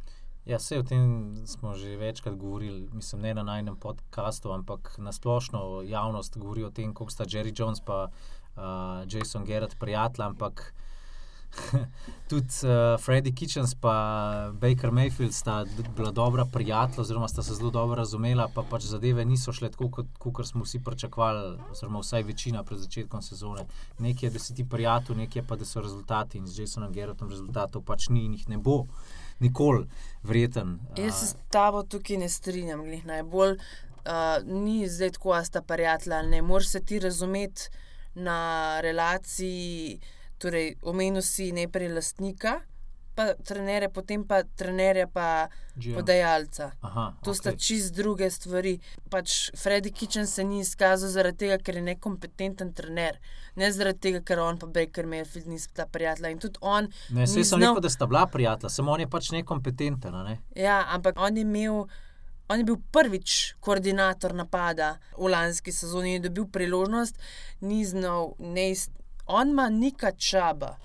Ja, 0.46 0.60
vse 0.62 0.78
o 0.80 0.84
tem 0.86 1.34
smo 1.50 1.74
že 1.74 1.98
večkrat 1.98 2.36
govorili, 2.36 2.90
mislim, 2.94 3.22
ne 3.22 3.34
na 3.34 3.44
najnem 3.44 3.76
podkastu, 3.76 4.52
ampak 4.54 4.96
na 4.98 5.12
splošno 5.12 5.82
javnost 5.82 6.38
govori 6.38 6.64
o 6.64 6.70
tem, 6.70 6.94
kako 6.94 7.12
sta 7.12 7.26
Jerry 7.26 7.54
Jones 7.60 7.80
in 7.80 7.94
uh, 8.06 8.62
Jason 9.10 9.46
Garrett 9.46 9.80
prijatelja, 9.80 10.28
ampak 10.28 10.74
tudi 12.30 12.54
uh, 12.64 13.02
Freddy 13.02 13.34
Kitchens 13.36 13.74
in 13.74 13.90
Baker 14.54 14.92
Mayfield 14.92 15.32
sta 15.32 15.66
bila 15.96 16.12
dobra 16.12 16.46
prijatelja, 16.46 17.02
oziroma 17.02 17.28
sta 17.28 17.44
se 17.44 17.54
zelo 17.54 17.72
dobro 17.72 17.96
razumela, 17.96 18.48
pa 18.54 18.64
pač 18.70 18.84
zadeve 18.84 19.26
niso 19.26 19.54
šle 19.54 19.72
tako, 19.72 19.90
kot, 19.90 20.06
kot 20.20 20.48
smo 20.48 20.64
vsi 20.64 20.80
pričakovali, 20.84 21.58
oziroma 21.72 22.00
vsaj 22.00 22.24
večina 22.24 22.64
pred 22.64 22.80
začetkom 22.80 23.22
sezone. 23.22 23.66
Nekaj 24.00 24.28
je, 24.28 24.32
da 24.32 24.40
si 24.40 24.56
ti 24.56 24.70
prijatelj, 24.70 25.18
nekaj 25.18 25.42
je 25.42 25.48
pa, 25.48 25.56
da 25.56 25.66
so 25.66 25.82
rezultati 25.82 26.38
in 26.38 26.48
z 26.48 26.60
Jasonom 26.60 26.94
Garrettom 26.94 27.30
rezultatov 27.30 27.82
pač 27.82 28.10
ni 28.10 28.26
in 28.26 28.34
jih 28.34 28.50
ne 28.50 28.58
bo. 28.58 28.84
Nikoli 29.40 29.88
vreten. 30.24 30.80
Jaz 30.98 31.20
se 31.20 31.26
s 31.26 31.36
tabo 31.50 31.84
tukaj 31.84 32.18
ne 32.18 32.30
strinjam, 32.30 32.84
glih 32.84 33.06
najbolj. 33.06 33.58
Uh, 34.06 34.44
ni 34.46 34.88
zdaj 34.90 35.12
tako, 35.18 35.34
da 35.36 35.44
sta 35.46 35.62
prijatelja 35.62 36.22
ne. 36.22 36.42
Moraš 36.42 36.68
se 36.68 36.80
ti 36.80 37.00
razumeti 37.00 37.70
na 38.16 38.82
relaciji, 38.82 40.00
torej 40.38 40.76
omenil 40.82 41.22
si 41.22 41.52
najprej 41.52 41.90
lastnika, 41.90 42.60
pa 43.16 43.34
trenerja, 43.36 43.90
potem 43.90 44.24
pa 44.24 44.44
trenerja, 44.56 45.08
pa 45.08 45.48
GM. 45.76 45.94
podajalca. 45.96 46.72
Aha, 46.82 47.14
To 47.24 47.32
okay. 47.32 47.36
sta 47.36 47.52
čist 47.58 47.94
druge 47.94 48.30
stvari. 48.30 48.76
Pač 49.10 49.52
Freddy 49.54 49.92
Kitchen 49.92 50.28
se 50.28 50.44
ni 50.44 50.60
izkazal 50.60 51.10
zaradi 51.10 51.38
tega, 51.38 51.58
ker 51.58 51.76
je 51.76 51.82
nekompetenten 51.84 52.74
trener, 52.74 53.20
ne 53.56 53.72
zaradi 53.72 54.00
tega, 54.00 54.22
ker 54.22 54.40
on 54.40 54.58
pa 54.58 54.68
Baker 54.68 55.06
Mayfield 55.06 55.48
nista 55.48 55.86
prijatelja. 55.88 56.30
In 56.30 56.40
tudi 56.40 56.60
on. 56.62 56.90
Ne, 57.10 57.22
ni 57.22 57.28
sem 57.28 57.44
znal- 57.46 57.72
rekel, 57.72 57.82
da 57.82 57.90
sta 57.90 58.06
bila 58.06 58.26
prijatelja, 58.28 58.70
samo 58.70 58.92
on 58.92 59.00
je 59.00 59.08
pač 59.08 59.32
nekompetenten. 59.32 60.14
Ne? 60.24 60.40
Ja, 60.56 60.84
ampak 60.90 61.16
on 61.18 61.38
je 61.38 61.42
imel. 61.42 61.86
On 62.48 62.60
je 62.60 62.64
bil 62.64 62.78
prvič 62.92 63.56
koordinator 63.60 64.34
napada 64.34 65.00
v 65.18 65.28
lanski 65.28 65.72
sezoni 65.72 66.12
in 66.12 66.20
je 66.20 66.30
dobil 66.30 66.46
priložnost, 66.48 67.18
ni 67.62 67.82
znal, 67.84 68.36
ne 68.40 68.68
on 69.26 69.50
ima 69.50 69.70
Nika 69.70 70.12
Čaba, 70.12 70.76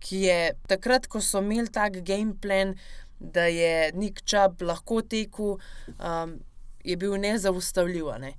ki 0.00 0.22
je 0.26 0.38
takrat, 0.68 1.06
ko 1.10 1.20
so 1.24 1.42
imeli 1.44 1.70
tak 1.72 2.00
game 2.06 2.34
plan, 2.40 2.74
da 3.20 3.46
je 3.48 3.92
Nik 3.96 4.20
Čab 4.28 4.60
lahko 4.62 5.00
tekel, 5.02 5.56
um, 5.96 6.36
je 6.84 6.96
bil 6.96 7.16
nezaustavljiv. 7.20 8.10
Ne? 8.20 8.34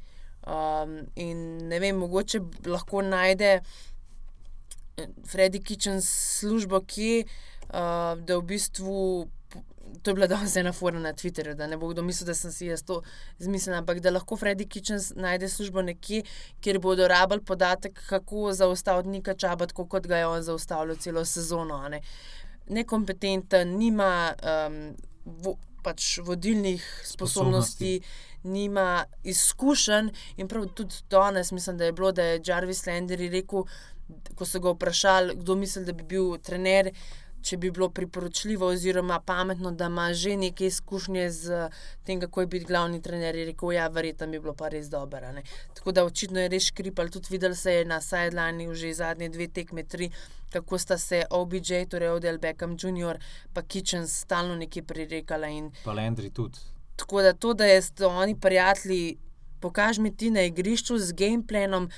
Um, 0.47 0.99
in 1.15 1.69
ne 1.69 1.79
vem, 1.83 1.97
mogoče 1.97 2.41
lahko 2.65 3.01
najde 3.01 3.59
Freddy 5.27 5.61
Kitchen 5.63 6.01
službo, 6.01 6.81
kje, 6.85 7.25
uh, 7.69 8.13
da 8.21 8.37
v 8.37 8.45
bistvu. 8.53 9.01
To 10.03 10.11
je 10.11 10.15
bila 10.15 10.27
danes 10.27 10.55
ena 10.55 10.73
fora 10.73 10.99
na 10.99 11.13
Twitterju, 11.13 11.55
da 11.55 11.67
ne 11.67 11.77
bo 11.77 11.87
kdo 11.87 12.03
mislil, 12.03 12.27
da 12.27 12.33
sem 12.35 12.51
si 12.51 12.67
jaz 12.67 12.83
to 12.83 13.01
izmislil, 13.39 13.75
ampak 13.75 13.99
da 13.99 14.11
lahko 14.11 14.37
Freddy 14.37 14.67
Kitchen 14.69 14.99
najde 15.15 15.49
službo 15.49 15.81
nekje, 15.81 16.23
kjer 16.61 16.79
bodo 16.79 17.07
rabili 17.07 17.43
podatek, 17.43 17.99
kako 18.09 18.53
zaustaviti 18.53 19.09
Nika 19.09 19.33
Čaba, 19.33 19.67
tako 19.67 19.85
kot 19.85 20.07
ga 20.07 20.17
je 20.17 20.27
on 20.27 20.43
zaustavljal 20.43 20.97
celo 20.97 21.25
sezono. 21.25 21.81
Ne? 21.89 22.01
Nekompetenten, 22.69 23.77
nima 23.77 24.33
um, 24.43 24.95
vo, 25.25 25.57
pač 25.83 26.17
vodilnih 26.23 26.83
sposobnosti, 27.05 28.01
nima 28.43 29.05
izkušenj. 29.23 30.09
In 30.37 30.47
prav 30.47 30.67
tudi 30.75 31.03
danes, 31.09 31.51
mislim, 31.51 31.77
da 31.77 31.85
je 31.85 31.93
bilo, 31.93 32.11
da 32.11 32.23
je 32.23 32.41
Jarvis 32.45 32.85
Landry 32.87 33.31
rekel, 33.31 33.63
ko 34.35 34.45
so 34.45 34.59
ga 34.63 34.71
vprašali, 34.75 35.35
kdo 35.41 35.55
misli, 35.55 35.85
da 35.85 35.93
bi 35.93 36.03
bil 36.03 36.35
trener. 36.43 36.91
Če 37.47 37.57
bi 37.57 37.69
bilo 37.71 37.87
priporočljivo, 37.89 38.67
oziroma 38.75 39.19
pametno, 39.23 39.71
da 39.71 39.87
ima 39.87 40.09
že 40.13 40.35
neke 40.35 40.65
izkušnje 40.67 41.29
z 41.31 41.69
tem, 42.03 42.19
kako 42.19 42.41
je 42.41 42.47
biti 42.47 42.65
glavni 42.65 43.01
trener, 43.01 43.35
je 43.35 43.45
rekel: 43.51 43.71
Ja, 43.71 43.87
verjetno 43.87 44.27
bi 44.27 44.39
bilo 44.39 44.53
pa 44.53 44.67
res 44.73 44.89
dobro. 44.91 45.25
a 45.25 45.31
ne." 45.31 45.43
Tako 45.73 45.91
da 45.91 46.03
očitno 46.05 46.39
je 46.39 46.49
res 46.51 46.67
škripal. 46.71 47.09
Tudi 47.09 47.31
videl 47.31 47.55
se 47.55 47.73
je 47.73 47.85
na 47.85 48.01
sidelineu 48.01 48.73
že 48.73 48.93
zadnje 48.93 49.29
dve 49.29 49.47
tekme, 49.47 49.83
tri, 49.83 50.09
kako 50.49 50.77
sta 50.77 50.97
se 50.97 51.23
OBJ, 51.29 51.85
torej 51.89 52.09
Odell 52.09 52.37
Beckham 52.37 52.75
Jr., 52.75 53.19
pa 53.53 53.61
Kitchen 53.61 54.07
stalno 54.07 54.55
nekje 54.55 54.83
prirekala. 54.83 55.47
In 55.47 55.71
Pa 55.83 55.95
Landry 55.95 56.33
tudi. 56.33 56.59
Tako 56.95 57.21
da 57.21 57.33
to, 57.33 57.53
da 57.53 57.65
je 57.65 57.81
sto 57.81 58.09
oni 58.09 58.35
prijatelji, 58.35 59.17
pokaži 59.59 60.01
mi 60.01 60.15
ti 60.15 60.31
na 60.31 60.41
igrišču 60.41 60.97
z 60.97 61.13
gameplanom, 61.13 61.89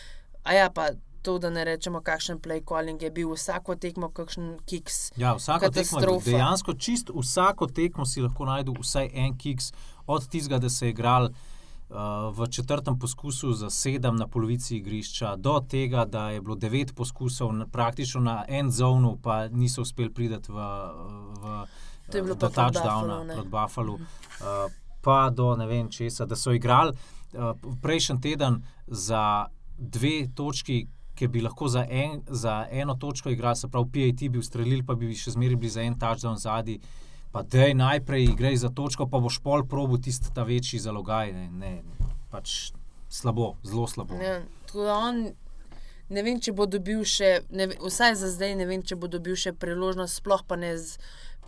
a 0.43 0.53
ja, 0.53 0.69
pa 0.69 0.89
to, 1.21 1.39
da 1.39 1.49
ne 1.49 1.63
rečemo, 1.65 2.01
kakšen 2.01 2.39
play 2.39 2.61
calling 2.67 3.01
je 3.01 3.11
bil, 3.11 3.33
vsako 3.33 3.75
tekmo, 3.75 4.09
kakšen 4.09 4.57
kiks. 4.65 5.11
Ja, 5.17 5.33
vsako 5.35 5.69
tekmo. 5.69 5.99
Katastrofa. 5.99 6.29
dejansko 6.29 6.73
čist 6.73 7.11
vsako 7.15 7.67
tekmo 7.67 8.05
si 8.05 8.21
lahko 8.21 8.45
najdel 8.45 8.75
vsaj 8.79 9.09
en 9.13 9.37
kiks, 9.37 9.71
od 10.07 10.27
tistega, 10.27 10.57
da 10.59 10.69
se 10.69 10.87
je 10.87 10.95
igral 10.95 11.29
uh, 11.29 11.97
v 12.37 12.47
četrtem 12.47 12.99
poskusu 12.99 13.53
za 13.53 13.69
sedem 13.69 14.15
na 14.15 14.27
polovici 14.27 14.77
igrišča, 14.77 15.35
do 15.35 15.59
tega, 15.69 16.05
da 16.05 16.29
je 16.29 16.41
bilo 16.41 16.55
devet 16.55 16.95
poskusov 16.95 17.53
na, 17.53 17.67
praktično 17.67 18.21
na 18.21 18.45
en 18.47 18.71
zonu, 18.71 19.17
pa 19.23 19.47
niso 19.47 19.81
uspeli 19.81 20.13
priti 20.13 20.51
v, 20.51 20.67
v 21.41 21.63
To 22.09 22.21
do 22.21 22.49
touchdowna 22.49 23.33
proti 23.33 23.49
Buffalo, 23.49 23.93
uh, 23.93 24.71
pa 25.01 25.29
do 25.29 25.55
ne 25.55 25.67
vem 25.67 25.91
česa, 25.91 26.25
da 26.25 26.35
so 26.35 26.51
igrali 26.51 26.91
uh, 26.91 27.53
prejšnji 27.81 28.21
teden 28.21 28.63
za 28.87 29.45
dve 29.77 30.27
točki. 30.35 30.87
Ki 31.19 31.27
bi 31.27 31.41
lahko 31.43 31.67
za, 31.67 31.83
en, 31.83 32.21
za 32.27 32.61
eno 32.71 32.95
točko 32.95 33.29
igrali, 33.29 33.59
se 33.59 33.67
pravi, 33.67 33.89
PAT 33.91 34.23
bi 34.31 34.39
ustrelili, 34.39 34.85
pa 34.87 34.95
bi 34.95 35.11
še 35.11 35.35
zmeraj 35.35 35.59
bili 35.59 35.71
za 35.73 35.83
en 35.83 35.97
touchdown 35.99 36.39
zadnji. 36.39 36.79
Pa 37.33 37.43
da 37.43 37.67
je 37.67 37.75
najprej 37.75 38.23
igraj 38.31 38.55
za 38.63 38.69
točko, 38.73 39.05
pa 39.11 39.19
boš 39.19 39.41
pol 39.43 39.65
probu 39.67 39.99
tisti 39.99 40.31
ta 40.33 40.47
večji 40.47 40.79
zalogaj. 40.79 41.33
Ne, 41.35 41.49
ne, 41.59 41.73
pač 42.31 42.71
slabo, 43.09 43.57
zelo 43.63 43.87
slabo. 43.87 44.15
Ne, 44.17 44.39
on, 44.79 45.27
ne 46.09 46.23
vem, 46.23 46.39
če 46.41 46.55
bo 46.57 46.65
dobil 46.69 47.03
še, 47.05 47.41
ne, 47.51 47.67
vsaj 47.83 48.15
za 48.23 48.31
zdaj, 48.33 48.55
ne 48.61 48.69
vem, 48.69 48.81
če 48.81 48.97
bo 48.97 49.11
dobil 49.11 49.37
še 49.37 49.53
priložnost, 49.53 50.23
sploh 50.23 50.41
pa 50.47 50.57
ne 50.57 50.71
z 50.79 50.97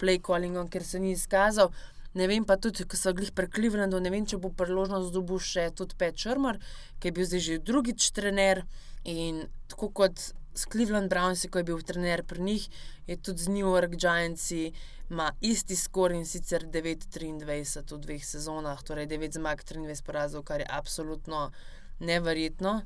play 0.02 0.22
callingom, 0.22 0.70
ker 0.70 0.86
se 0.86 1.00
ni 1.00 1.16
izkazal. 1.16 1.72
Ne 2.14 2.28
vem 2.28 2.44
pa 2.44 2.58
tudi, 2.60 2.84
ko 2.84 2.98
so 3.00 3.14
glih 3.16 3.32
pri 3.32 3.48
Clevelandu, 3.48 4.02
ne 4.04 4.12
vem, 4.12 4.26
če 4.28 4.38
bo 4.42 4.52
priložnost 4.52 5.14
dobil 5.16 5.40
še 5.40 5.70
tudi 5.78 5.96
Pet 5.96 6.18
Črmar, 6.20 6.60
ki 7.00 7.08
je 7.08 7.16
bil 7.16 7.28
zdaj 7.30 7.46
že 7.46 7.60
drugič 7.64 8.12
trener. 8.12 8.66
In 9.04 9.48
tako 9.68 9.90
kot 9.90 10.20
s 10.54 10.66
Cleveland 10.72 11.10
Brownsi, 11.10 11.50
ko 11.50 11.60
je 11.60 11.64
bil 11.64 11.82
trener 11.82 12.24
pri 12.24 12.42
njih, 12.42 12.70
je 13.08 13.18
tudi 13.18 13.44
z 13.44 13.50
New 13.50 13.68
York 13.68 13.96
Giantsi, 13.96 14.72
ima 15.10 15.32
isti 15.42 15.76
skor 15.76 16.12
in 16.12 16.26
sicer 16.26 16.64
9-23 16.64 17.96
v 17.96 18.00
dveh 18.00 18.26
sezonah, 18.26 18.84
torej 18.84 19.08
9 19.08 19.40
zmag, 19.40 19.64
23 19.64 20.04
porazov, 20.04 20.44
kar 20.44 20.60
je 20.60 20.68
absolutno 20.70 21.52
neverjetno. 22.00 22.82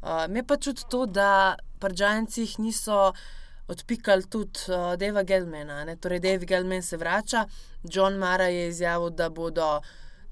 Uh, 0.00 0.26
me 0.28 0.42
pa 0.46 0.56
čudi 0.56 0.84
to, 0.90 1.06
da 1.06 1.56
pri 1.78 1.94
Giantsih 1.94 2.58
niso 2.58 3.12
odpikali 3.68 4.24
tudi 4.28 4.72
uh, 4.72 4.96
Deva 4.96 5.22
Gelmana. 5.22 5.84
Ne? 5.84 5.96
Torej, 5.96 6.20
Dave 6.20 6.46
Gelman 6.46 6.82
se 6.82 6.96
vrača, 6.96 7.46
John 7.84 8.16
Mara 8.18 8.48
je 8.48 8.68
izjavil, 8.68 9.10
da, 9.10 9.28
bodo, 9.28 9.80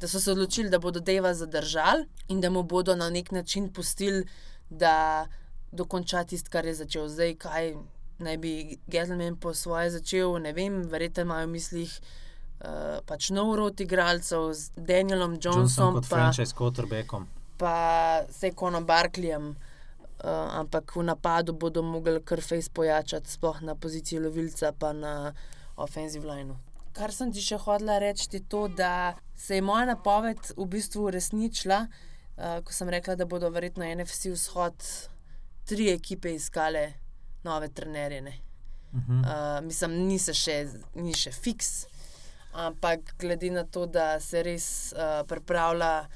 da 0.01 0.09
so 0.09 0.21
se 0.21 0.33
odločili, 0.33 0.71
da 0.71 0.79
bodo 0.79 1.01
Deva 1.01 1.35
zadržali 1.35 2.07
in 2.29 2.41
da 2.41 2.51
mu 2.51 2.63
bodo 2.63 2.97
na 2.97 3.11
nek 3.11 3.31
način 3.33 3.73
pustili, 3.73 4.25
da 4.71 5.27
dokonča 5.73 6.25
tisto, 6.25 6.51
kar 6.51 6.67
je 6.67 6.75
začel. 6.75 7.09
Zdaj, 7.09 7.35
kaj 7.35 7.75
naj 8.19 8.37
bi 8.37 8.79
Gelman 8.87 9.37
po 9.37 9.55
svoje 9.55 9.91
začel, 9.91 10.39
ne 10.39 10.53
vem, 10.53 10.83
verjetno 10.89 11.23
imajo 11.23 11.47
v 11.47 11.51
mislih. 11.51 12.01
Uh, 12.59 12.99
pač 13.07 13.31
nov 13.31 13.53
rod 13.55 13.81
igralcev 13.81 14.49
z 14.51 14.73
Danielom 14.75 15.37
Johnson 15.39 15.63
Johnsonom, 15.63 15.95
kot 15.95 16.09
pa, 16.09 16.17
franchise 16.17 16.55
quarterbackom. 16.59 17.29
pa 17.55 17.75
Sekonom 18.35 18.83
Barkleyjem, 18.83 19.53
uh, 19.55 20.59
ampak 20.59 20.97
v 20.97 21.05
napadu 21.07 21.55
bodo 21.55 21.85
mogli 21.87 22.19
kar 22.19 22.43
fejs 22.43 22.67
pojačati, 22.67 23.31
sploh 23.31 23.63
na 23.63 23.77
poziciji 23.79 24.19
lovilca, 24.19 24.73
pa 24.75 24.91
na 24.91 25.31
offensive 25.77 26.27
lineu. 26.27 26.59
Kar 26.99 27.15
sem 27.15 27.31
ti 27.31 27.39
še 27.39 27.61
hodila 27.63 28.01
reči, 28.03 28.27
je 28.33 28.43
to, 28.43 28.67
da 28.67 29.15
se 29.39 29.55
je 29.55 29.63
moja 29.63 29.87
napoved 29.87 30.51
v 30.57 30.67
bistvu 30.67 31.07
uresničila, 31.13 31.85
uh, 31.87 32.08
ko 32.65 32.73
sem 32.73 32.89
rekla, 32.89 33.17
da 33.19 33.27
bodo 33.27 33.51
verjetno 33.51 33.85
NFC 33.85 34.33
vzhod 34.33 34.85
tri 35.69 35.91
ekipe 35.93 36.35
iskale 36.35 36.93
nove 37.45 37.69
trenerje. 37.69 38.21
ne. 38.21 38.39
Uh 38.93 39.01
-huh. 39.01 39.59
Uh, 39.59 39.65
mislim, 39.65 39.93
ni 39.93 40.19
se 40.19 40.35
še, 40.35 40.69
ni 40.95 41.15
še 41.15 41.33
fiks, 41.33 41.87
ampak 42.53 43.15
glede 43.19 43.51
na 43.51 43.65
to, 43.65 43.87
da 43.87 44.21
se 44.21 44.43
res 44.43 44.95
uh, 44.97 45.27
pripravlja 45.27 46.09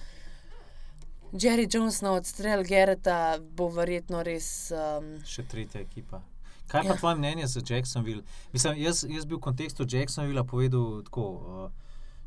Jerry 1.33 1.67
Jones 1.75 2.01
na 2.01 2.13
odstrel 2.13 2.65
Gereta, 2.65 3.39
bo 3.41 3.69
verjetno 3.69 4.23
res. 4.23 4.71
Um, 4.71 5.25
Še 5.25 5.43
tretja 5.43 5.81
ekipa. 5.81 6.23
Kaj 6.69 6.83
pa 6.83 6.89
ja. 6.89 6.97
tvoje 6.97 7.17
mnenje 7.17 7.47
za 7.47 7.61
Jacksonville? 7.69 8.23
Mislim, 8.53 8.77
jaz, 8.77 9.05
jaz 9.09 9.25
bi 9.25 9.35
v 9.35 9.41
kontekstu 9.41 9.87
Jacksonvilla 9.89 10.45
povedal 10.45 11.03
tako. 11.03 11.23
Uh, 11.31 11.82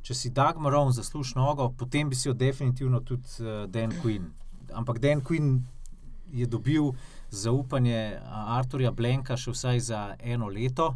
če 0.06 0.14
si 0.14 0.30
Doug 0.30 0.60
Marone 0.62 0.94
zasluži 0.94 1.34
nogo, 1.40 1.72
potem 1.74 2.10
bi 2.10 2.16
si 2.16 2.28
jo 2.30 2.36
definitivno 2.38 3.02
tudi 3.02 3.26
uh, 3.42 3.66
Dan 3.66 3.94
Quinn. 4.02 4.30
Ampak 4.74 5.00
Dan 5.02 5.24
Quinn 5.26 5.64
je 6.30 6.46
dobil 6.46 6.92
zaupanje 7.34 8.20
uh, 8.20 8.56
Arturja 8.58 8.92
Blenka 8.94 9.38
še 9.38 9.56
vsaj 9.56 9.82
za 9.90 10.02
eno 10.22 10.50
leto. 10.52 10.94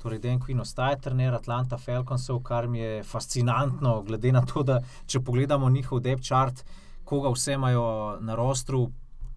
Torej, 0.00 0.20
Dan 0.24 0.40
Quinn 0.40 0.60
ostaja 0.60 0.98
trener 1.00 1.34
Atlanta 1.36 1.76
Falconsov, 1.80 2.42
kar 2.44 2.68
mi 2.68 2.80
je 2.80 3.02
fascinantno, 3.04 3.98
glede 4.04 4.32
na 4.32 4.44
to, 4.48 4.64
da 4.64 4.80
če 5.08 5.20
pogledamo 5.24 5.68
njihov 5.72 6.00
depth 6.04 6.28
chart, 6.28 6.64
koga 7.04 7.32
vse 7.32 7.56
imajo 7.56 7.84
na 8.24 8.36
rostru, 8.36 8.86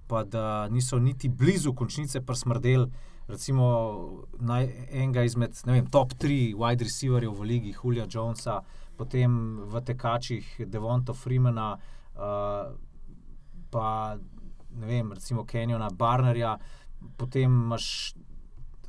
pa 0.08 0.24
da 0.24 0.68
niso 0.72 1.00
niti 1.00 1.30
blizu 1.30 1.74
končnice 1.76 2.22
prsmrdel. 2.22 2.88
Recimo 3.28 3.66
naj, 4.40 4.68
enega 4.92 5.24
izmed 5.24 5.56
vem, 5.66 5.88
top 5.88 6.16
3 6.20 6.56
wide 6.60 6.88
receiverjev 6.88 7.36
v 7.40 7.52
ligi, 7.52 7.76
Julija 7.76 8.08
Jonesa, 8.12 8.62
potem 9.04 9.60
v 9.68 9.84
tekačih 9.84 10.63
Devonta 10.72 11.12
Freemana, 11.13 11.76
uh, 12.16 12.72
pa 13.68 14.16
ne 14.80 14.88
vem, 14.88 15.12
recimo 15.12 15.44
Kenyona 15.44 15.92
Barnerja, 15.92 16.56
potem 17.20 17.52
imaš 17.52 18.16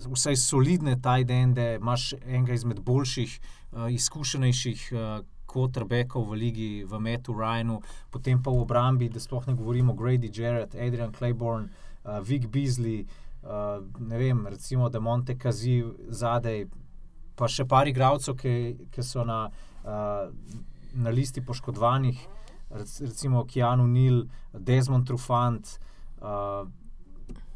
vsaj 0.05 0.37
solidne 0.39 0.95
tajdende, 1.03 1.75
imaš 1.81 2.15
enega 2.23 2.55
izmed 2.55 2.81
boljših, 2.81 3.39
uh, 3.73 3.91
izkušenejših. 3.91 4.91
Uh, 4.95 5.23
Quarterbackov 5.55 6.25
v 6.33 6.35
ligi, 6.35 6.71
v 6.83 6.99
Metu 6.99 7.31
Ryanu, 7.31 7.77
potem 8.11 8.41
pa 8.43 8.51
v 8.51 8.65
obrambi, 8.65 9.07
da 9.07 9.21
sploh 9.23 9.45
ne 9.47 9.55
govorimo 9.55 9.93
o 9.93 9.95
Grady 9.95 10.27
Jarrett, 10.27 10.75
Adrian 10.75 11.13
Claiborne, 11.15 11.71
uh, 12.03 12.19
Vic 12.19 12.49
Beasley, 12.51 13.05
uh, 13.47 13.79
ne 14.03 14.19
vem, 14.19 14.41
recimo, 14.51 14.89
da 14.91 14.99
Monte 14.99 15.39
Kazi 15.39 15.85
zadaj, 16.11 16.65
pa 17.39 17.47
še 17.47 17.69
par 17.71 17.87
igralcev, 17.87 18.35
ki, 18.35 18.55
ki 18.91 19.07
so 19.07 19.23
na, 19.23 19.45
uh, 19.47 19.74
na 20.95 21.11
listi 21.11 21.43
poškodovanih, 21.45 22.21
rec, 22.71 23.01
recimo 23.01 23.45
Keanu 23.45 23.87
Nil, 23.87 24.25
Desmond 24.53 25.07
Trufant. 25.07 25.79
Uh, 26.21 26.69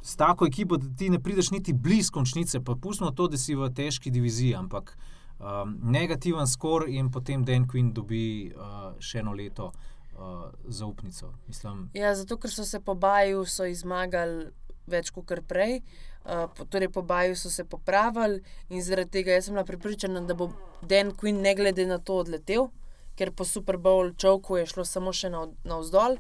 S 0.02 0.16
tako 0.16 0.46
ekipo, 0.46 0.76
da 0.76 0.86
ti 0.96 1.10
ne 1.10 1.18
prideš 1.20 1.50
niti 1.50 1.72
blizu 1.72 2.12
končnice, 2.12 2.60
pa 2.64 2.76
pustimo 2.80 3.10
to, 3.10 3.26
da 3.28 3.36
si 3.36 3.54
v 3.54 3.66
težki 3.74 4.12
diviziji, 4.14 4.54
ampak 4.54 4.94
um, 4.94 5.74
negativen 5.82 6.46
skor 6.46 6.86
in 6.88 7.10
potem 7.10 7.44
Dan 7.44 7.66
Quinn 7.68 7.90
dobi 7.92 8.46
uh, 8.54 8.94
še 9.02 9.18
eno 9.20 9.34
leto 9.36 9.72
uh, 9.72 10.46
zaupnico. 10.64 11.32
Mislim, 11.50 11.88
Ja, 11.98 12.14
zato, 12.14 12.38
ker 12.38 12.50
so 12.50 12.64
se 12.64 12.80
po 12.80 12.94
Baju 12.94 13.42
so 13.44 13.66
izmagali 13.66 14.46
več 14.86 15.10
kot 15.12 15.34
prej, 15.50 15.82
uh, 15.82 16.07
po- 16.24 16.64
torej 16.64 16.88
po 16.88 17.02
Baju 17.02 17.36
so 17.36 17.50
se 17.50 17.64
popravili 17.64 18.42
in 18.70 18.82
zaradi 18.82 19.10
tega 19.10 19.42
sem 19.42 19.54
bila 19.54 19.64
prepričana, 19.64 20.20
da 20.20 20.34
bo 20.34 20.50
Dan 20.82 21.12
Quinn 21.12 21.40
ne 21.40 21.54
glede 21.54 21.86
na 21.86 21.98
to 21.98 22.18
odletel, 22.18 22.68
ker 23.16 23.32
po 23.32 23.44
Super 23.44 23.76
Bowl 23.76 24.12
čovku 24.16 24.56
je 24.56 24.66
šlo 24.66 24.84
samo 24.84 25.12
še 25.12 25.30
na, 25.30 25.46
navzdol. 25.64 26.18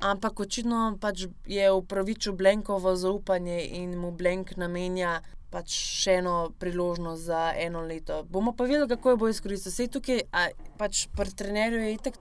Ampak 0.00 0.40
očitno 0.40 0.96
pač 1.00 1.26
je 1.46 1.70
upravičil 1.72 2.32
Blenkovo 2.32 2.96
zaupanje 2.96 3.58
in 3.66 3.98
mu 3.98 4.10
Blenk 4.10 4.56
namenja 4.56 5.20
pač 5.50 5.74
še 5.74 6.14
eno 6.22 6.52
priložnost 6.58 7.22
za 7.22 7.52
eno 7.56 7.80
leto. 7.80 8.22
Bomo 8.24 8.52
pa 8.52 8.64
videli, 8.64 8.88
kako 8.88 9.10
jo 9.10 9.16
bo 9.16 9.28
izkoristil. 9.28 9.72
Sej 9.72 9.88
tukaj, 9.88 10.22
a, 10.32 10.46
pač 10.78 11.08
pri 11.12 11.30
trenerju 11.36 11.82
je 11.82 11.94
itak 11.94 12.14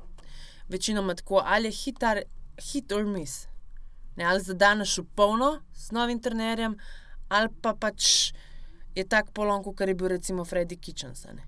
večinoma 0.70 1.16
tako, 1.16 1.40
ali 1.46 1.70
je 1.70 1.78
hit, 1.78 2.04
ar- 2.04 2.26
hit 2.72 2.92
or 2.92 3.06
miss. 3.06 3.46
Ne, 4.18 4.26
ali 4.26 4.42
zadaneš 4.44 4.98
v 4.98 5.06
polno 5.16 5.62
s 5.74 5.92
novim 5.92 6.20
trenerjem, 6.20 6.76
ali 7.30 7.50
pa 7.62 7.74
pač 7.74 8.32
je 8.96 9.06
tak 9.06 9.32
polon, 9.32 9.64
kot 9.64 9.80
je 9.80 9.96
bil 9.96 10.08
recimo 10.08 10.46
Freddy 10.46 10.78
ne. 11.34 11.44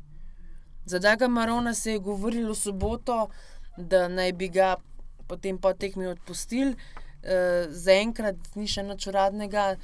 Za 0.85 0.99
Daga 0.99 1.27
Marona 1.27 1.73
se 1.73 1.91
je 1.91 1.99
govorilo 1.99 2.55
soboto, 2.55 3.29
da 3.77 4.07
naj 4.07 4.33
bi 4.33 4.49
ga 4.49 4.75
potem 5.27 5.57
po 5.57 5.73
tekmi 5.73 6.07
odpustili. 6.07 6.75
E, 7.23 7.67
Zaenkrat 7.69 8.55
ni 8.55 8.67
še 8.67 8.83
nič 8.83 9.07
uradnega, 9.07 9.75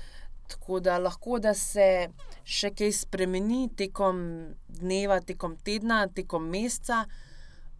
tako 0.47 0.79
da 0.79 0.97
lahko 0.97 1.39
da 1.39 1.53
se 1.53 2.09
še 2.47 2.71
kaj 2.75 2.91
spremeni 3.03 3.67
tekom 3.77 4.19
dneva, 4.67 5.19
tekom 5.21 5.57
tedna, 5.63 6.07
tekom 6.07 6.49
meseca. 6.49 7.05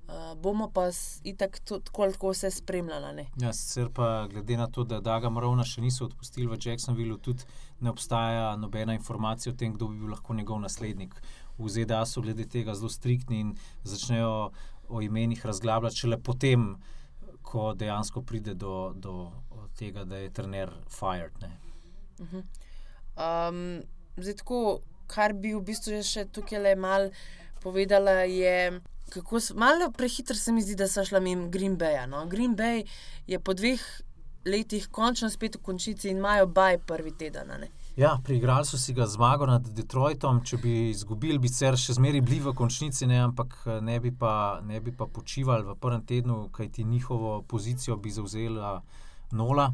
Uh, 0.08 0.38
bomo 0.40 0.70
pa 0.72 0.86
itak 1.28 1.58
tako 1.68 2.06
ali 2.06 2.14
tako 2.16 2.30
vse 2.32 2.52
spremljali. 2.52 3.26
Ja, 3.44 3.50
sicer 3.54 3.90
pa 3.92 4.28
glede 4.32 4.56
na 4.58 4.70
to, 4.72 4.86
da 4.88 5.02
Daga 5.04 5.28
Morona 5.28 5.66
še 5.68 5.84
niso 5.84 6.06
odpustili 6.08 6.48
v 6.48 6.56
Jacksonvillu, 6.56 7.18
tudi 7.20 7.44
ne 7.80 7.90
obstaja 7.90 8.56
nobena 8.56 8.94
informacija 8.94 9.54
o 9.54 9.56
tem, 9.56 9.74
kdo 9.74 9.88
bi 9.88 10.00
bil 10.00 10.12
lahko 10.12 10.34
njegov 10.34 10.62
naslednik. 10.62 11.16
V 11.58 11.70
ZDA 11.70 12.06
so 12.06 12.22
glede 12.22 12.46
tega 12.50 12.76
zelo 12.78 12.90
striktni 12.90 13.40
in 13.40 13.56
začnejo 13.84 14.52
o 14.90 15.02
imenih 15.02 15.46
razglabljati 15.46 16.04
šele 16.04 16.18
potem, 16.24 16.76
ko 17.42 17.74
dejansko 17.74 18.22
pride 18.22 18.54
do, 18.54 18.94
do 18.96 19.32
tega, 19.78 20.04
da 20.06 20.18
je 20.18 20.34
trener 20.34 20.72
fired. 20.90 21.34
Ne. 21.42 21.52
Um, 23.18 23.82
zdaj, 24.18 24.36
tako, 24.42 24.80
kar 25.08 25.34
bi 25.34 25.54
v 25.56 25.64
bistvu 25.66 26.02
še 26.04 26.28
tukaj 26.34 26.62
le 26.64 26.76
mal 26.76 27.10
povedala, 27.64 28.26
je, 28.28 28.82
kako 29.14 29.40
malo 29.56 29.92
prehitro 29.96 30.36
se 30.36 30.52
mi 30.52 30.62
zdi, 30.62 30.76
da 30.76 30.90
so 30.92 31.06
šla 31.06 31.22
mimo 31.24 31.48
Green 31.54 31.78
Baya. 31.78 32.06
No? 32.10 32.26
Green 32.28 32.56
Bay 32.58 32.84
je 33.28 33.40
po 33.40 33.56
dveh 33.58 33.84
letih 34.52 34.88
končno 34.92 35.30
spet 35.30 35.56
v 35.56 35.62
končnici 35.62 36.10
in 36.10 36.18
imajo 36.18 36.48
baj 36.48 36.78
prvi 36.78 37.12
teden. 37.12 37.52
Ja, 37.98 38.18
priigrali 38.24 38.66
so 38.66 38.78
si 38.78 38.94
ga 38.94 39.08
zmago 39.08 39.46
nad 39.50 39.68
Detroitom, 39.74 40.44
če 40.46 40.58
bi 40.62 40.74
izgubili, 40.90 41.40
bi 41.42 41.50
sicer 41.50 41.78
še 41.82 41.96
zmeraj 41.98 42.22
bili 42.22 42.40
v 42.46 42.54
končnici, 42.54 43.08
ne, 43.10 43.20
ampak 43.26 43.56
eh, 43.66 43.80
ne 43.82 44.00
bi, 44.00 44.12
pa, 44.12 44.60
ne 44.64 44.82
bi 44.82 44.94
pa 44.94 45.08
počivali 45.10 45.66
v 45.66 45.76
prvem 45.82 46.04
tednu, 46.06 46.50
kajti 46.54 46.86
njihovo 46.86 47.42
pozicijo 47.42 47.98
bi 47.98 48.14
zauzela 48.14 48.82
Nola. 49.32 49.72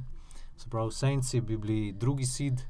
Se 0.57 0.69
pravi, 0.69 0.91
Sainci 0.91 1.41
bi 1.41 1.57
bili 1.57 1.91
drugi 1.91 2.25
sid. 2.25 2.61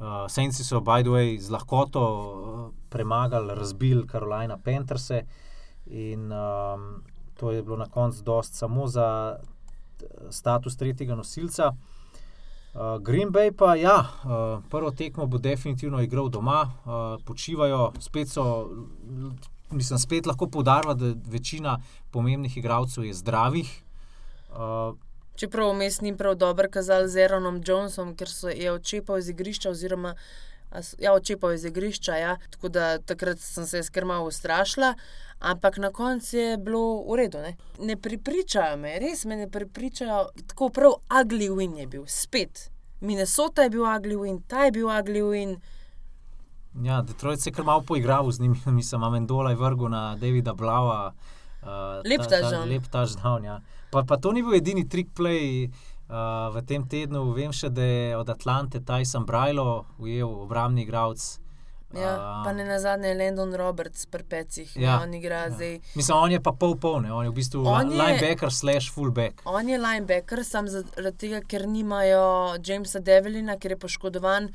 Uh, 0.00 0.26
Sainci 0.28 0.64
so, 0.64 0.80
by 0.80 1.02
the 1.02 1.12
way, 1.12 1.38
z 1.38 1.50
lahkoto 1.52 2.00
uh, 2.02 2.60
premagali, 2.88 3.54
razbili 3.54 4.08
Carolina 4.08 4.56
Pantherse 4.56 5.24
in 5.86 6.32
um, 6.32 7.02
to 7.40 7.50
je 7.50 7.62
bilo 7.62 7.76
na 7.76 7.88
koncu 7.88 8.22
dost 8.22 8.54
samo 8.54 8.86
za 8.86 9.36
eh, 9.42 9.46
status 10.30 10.76
tretjega 10.76 11.14
nosilca. 11.14 11.72
Uh, 12.74 13.02
Green 13.02 13.28
Bay 13.28 13.50
pa, 13.50 13.74
ja, 13.74 13.98
uh, 13.98 14.62
prvo 14.70 14.90
tekmo 14.90 15.26
bo 15.26 15.38
definitivno 15.38 16.00
igral 16.02 16.28
doma, 16.28 16.62
uh, 16.62 17.24
počivajo, 17.26 17.92
spet 18.00 18.28
so, 18.28 18.70
mislim, 19.70 19.98
spet 19.98 20.26
lahko 20.26 20.46
poudarjamo, 20.46 20.94
da 20.94 21.14
večina 21.26 21.78
pomembnih 22.10 22.56
igralcev 22.56 23.04
je 23.04 23.14
zdravih. 23.14 23.82
Uh, 24.50 24.94
Čeprav 25.34 25.70
vmes 25.72 26.00
ni 26.00 26.16
prav 26.16 26.34
dobro 26.34 26.68
kazal 26.70 27.08
z 27.08 27.22
Aaronom 27.24 27.62
Jonesom, 27.66 28.14
ker 28.16 28.28
so 28.28 28.48
je 28.48 28.72
odčepal 28.72 29.18
iz 29.18 29.28
igrišča, 29.28 29.70
oziroma 29.70 30.14
ja, 30.98 31.12
odčepal 31.12 31.52
iz 31.52 31.64
igrišča. 31.64 32.16
Ja. 32.16 32.36
Tako 32.50 32.68
da 32.68 32.98
takrat 32.98 33.38
sem 33.38 33.66
se 33.66 33.82
skrb 33.82 34.08
malo 34.08 34.26
ustrašila, 34.26 34.94
ampak 35.38 35.76
na 35.76 35.90
koncu 35.90 36.36
je 36.36 36.58
bilo 36.58 37.02
v 37.12 37.16
redu. 37.16 37.38
Ne, 37.38 37.56
ne 37.78 37.96
pripričajo 37.96 38.76
me, 38.76 38.98
res 38.98 39.24
me 39.24 39.36
ne 39.36 39.50
pripričajo. 39.50 40.28
Tako 40.46 40.68
prav 40.68 40.92
ugly 41.20 41.50
win 41.50 41.76
je 41.78 41.86
bil, 41.86 42.06
spet. 42.06 42.70
Minnesota 43.00 43.62
je 43.62 43.70
bil 43.70 43.84
ugly 43.84 44.16
win, 44.16 44.42
ta 44.46 44.64
je 44.64 44.72
bil 44.72 44.88
ugly 44.88 45.22
win. 45.22 45.56
ja, 46.82 47.02
Detroit 47.02 47.40
se 47.40 47.50
je 47.50 47.54
kar 47.54 47.64
malo 47.64 47.82
poigral 47.82 48.30
z 48.30 48.40
njimi, 48.40 48.58
mislim, 48.78 49.02
Amendola 49.02 49.50
je 49.50 49.56
vrgel 49.56 49.88
na 49.88 50.16
Davida 50.16 50.54
Blava. 50.54 51.12
Uh, 51.62 51.68
Lep 52.04 52.20
touchdown. 52.20 52.68
Lep 52.68 52.86
touchdown, 52.88 53.44
ja. 53.44 53.60
Pa, 53.90 54.02
pa 54.02 54.16
to 54.16 54.32
ni 54.32 54.42
bil 54.42 54.54
edini 54.54 54.88
trik 54.88 55.08
play 55.16 55.68
uh, 56.10 56.16
v 56.50 56.62
tem 56.62 56.82
tednu. 56.84 57.32
Vem 57.32 57.52
še, 57.52 57.70
da 57.70 57.82
je 57.82 58.16
od 58.16 58.28
Atlante 58.28 58.80
Tyson 58.80 59.24
Brajlo 59.24 59.68
ujel 59.98 60.26
obrambni 60.26 60.82
igralec. 60.82 61.38
Ja, 61.90 62.10
A, 62.12 62.42
pa 62.44 62.52
ne 62.52 62.62
na 62.62 62.76
zadnje 62.78 63.14
Landon 63.14 63.50
Roberts, 63.52 64.06
prpecih, 64.06 64.76
ja, 64.76 64.80
Ja, 64.80 65.00
on 65.02 65.10
igra 65.12 65.40
ja. 65.40 65.50
zdaj. 65.50 65.72
Mislim, 65.96 66.16
on 66.16 66.30
je 66.30 66.38
pa 66.40 66.52
pol 66.52 66.76
polne, 66.76 67.10
on 67.10 67.24
je 67.24 67.30
v 67.30 67.34
bistvu 67.34 67.64
On 67.64 67.82
li- 67.82 67.90
je- 67.90 67.98
linebacker 67.98 68.46
slash 68.48 68.92
fullback. 68.92 69.42
On 69.44 69.66
je 69.66 69.74
linebacker, 69.76 70.44
sam 70.44 70.68
zaradi 70.68 71.16
tega, 71.18 71.40
ker 71.42 71.66
nimajo 71.66 72.22
Jamesa 72.60 73.00
Develina, 73.00 73.56
ker 73.56 73.70
je 73.70 73.78
poškodovan, 73.78 74.46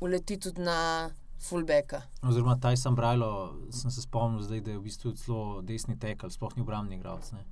uleti 0.00 0.36
tudi 0.36 0.58
na 0.60 1.10
fullbacka. 1.40 2.02
Oziroma 2.20 2.56
Tyson 2.56 2.94
Brajlo, 2.94 3.30
sem 3.70 3.86
se 3.88 4.02
spomnil 4.02 4.42
zdaj, 4.42 4.60
da 4.60 4.70
je 4.70 4.78
v 4.78 4.82
bistvu 4.82 5.14
celo 5.14 5.42
desni 5.62 5.94
tekel, 5.96 6.30
sploh 6.30 6.50
ni 6.56 6.62
obrambni 6.62 6.96
igralec. 6.96 7.30
ne. 7.30 7.46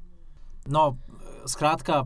No, 0.67 0.97
skratka, 1.47 2.03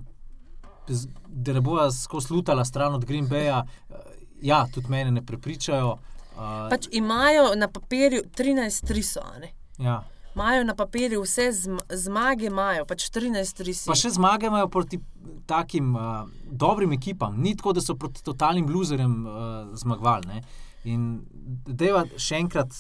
da 1.29 1.53
ne 1.53 1.61
bo 1.61 1.91
skozi 1.91 2.33
lutala 2.33 2.65
stran 2.65 2.95
od 2.95 3.05
Green 3.05 3.29
Baya, 3.29 3.65
eh, 3.91 3.95
ja, 4.43 4.67
tudi 4.75 4.89
mene 4.89 5.11
ne 5.11 5.27
prepričajo. 5.27 5.93
Uh, 6.35 6.41
Pač 6.71 6.89
imajo 6.93 7.55
na 7.55 7.69
papirju 7.69 8.23
13-3, 8.37 9.47
ja. 9.79 10.03
imajo 10.35 10.65
na 10.65 10.75
papirju 10.75 11.23
vse 11.23 11.53
zm 11.53 11.77
zmage, 11.91 12.47
imajo 12.47 12.85
pač 12.85 13.07
13-3. 13.11 13.87
Pa 13.87 13.95
še 13.95 14.11
zmage 14.11 14.51
imajo 14.51 14.69
proti 14.69 14.99
takim 15.47 15.95
uh, 15.97 16.27
dobrim 16.51 16.93
ekipam, 16.93 17.39
ni 17.39 17.55
tako, 17.57 17.73
da 17.73 17.81
so 17.81 17.95
proti 17.95 18.25
totalnim 18.25 18.67
loserjem 18.75 19.27
uh, 19.27 19.37
zmagovali. 19.79 20.27
ne. 20.27 20.43
In 20.85 21.23
deva 21.65 22.05
še 22.19 22.43
enkrat 22.43 22.75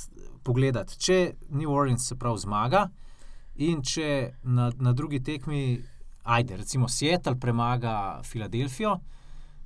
pogledati, 0.45 0.99
če 1.01 1.19
New 1.55 1.71
Orleans 1.73 2.09
se 2.09 2.19
prav 2.21 2.37
zmaga 2.43 2.88
in 3.57 3.83
če 3.87 4.35
na, 4.43 4.73
na 4.83 4.93
drugi 4.93 5.23
tekmi, 5.23 5.79
ajde, 6.25 6.57
recimo 6.57 6.89
Seattle 6.89 7.37
premaga 7.41 8.21
Filadelfijo, 8.25 8.99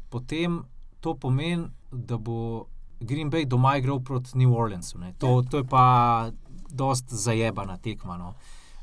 potem 0.09 0.63
to 1.01 1.15
pomeni, 1.15 1.69
da 1.91 2.19
bo 2.19 2.67
Green 3.01 3.31
Bay 3.31 3.47
doma 3.47 3.77
igral 3.77 4.01
proti 4.01 4.39
New 4.39 4.55
Orleansu. 4.55 4.99
ne. 4.99 5.13
To, 5.19 5.43
to 5.51 5.57
je 5.57 5.65
pa 5.65 6.31
dost 6.71 7.05
zajebana 7.11 7.77
tekma. 7.77 8.17
No. 8.17 8.35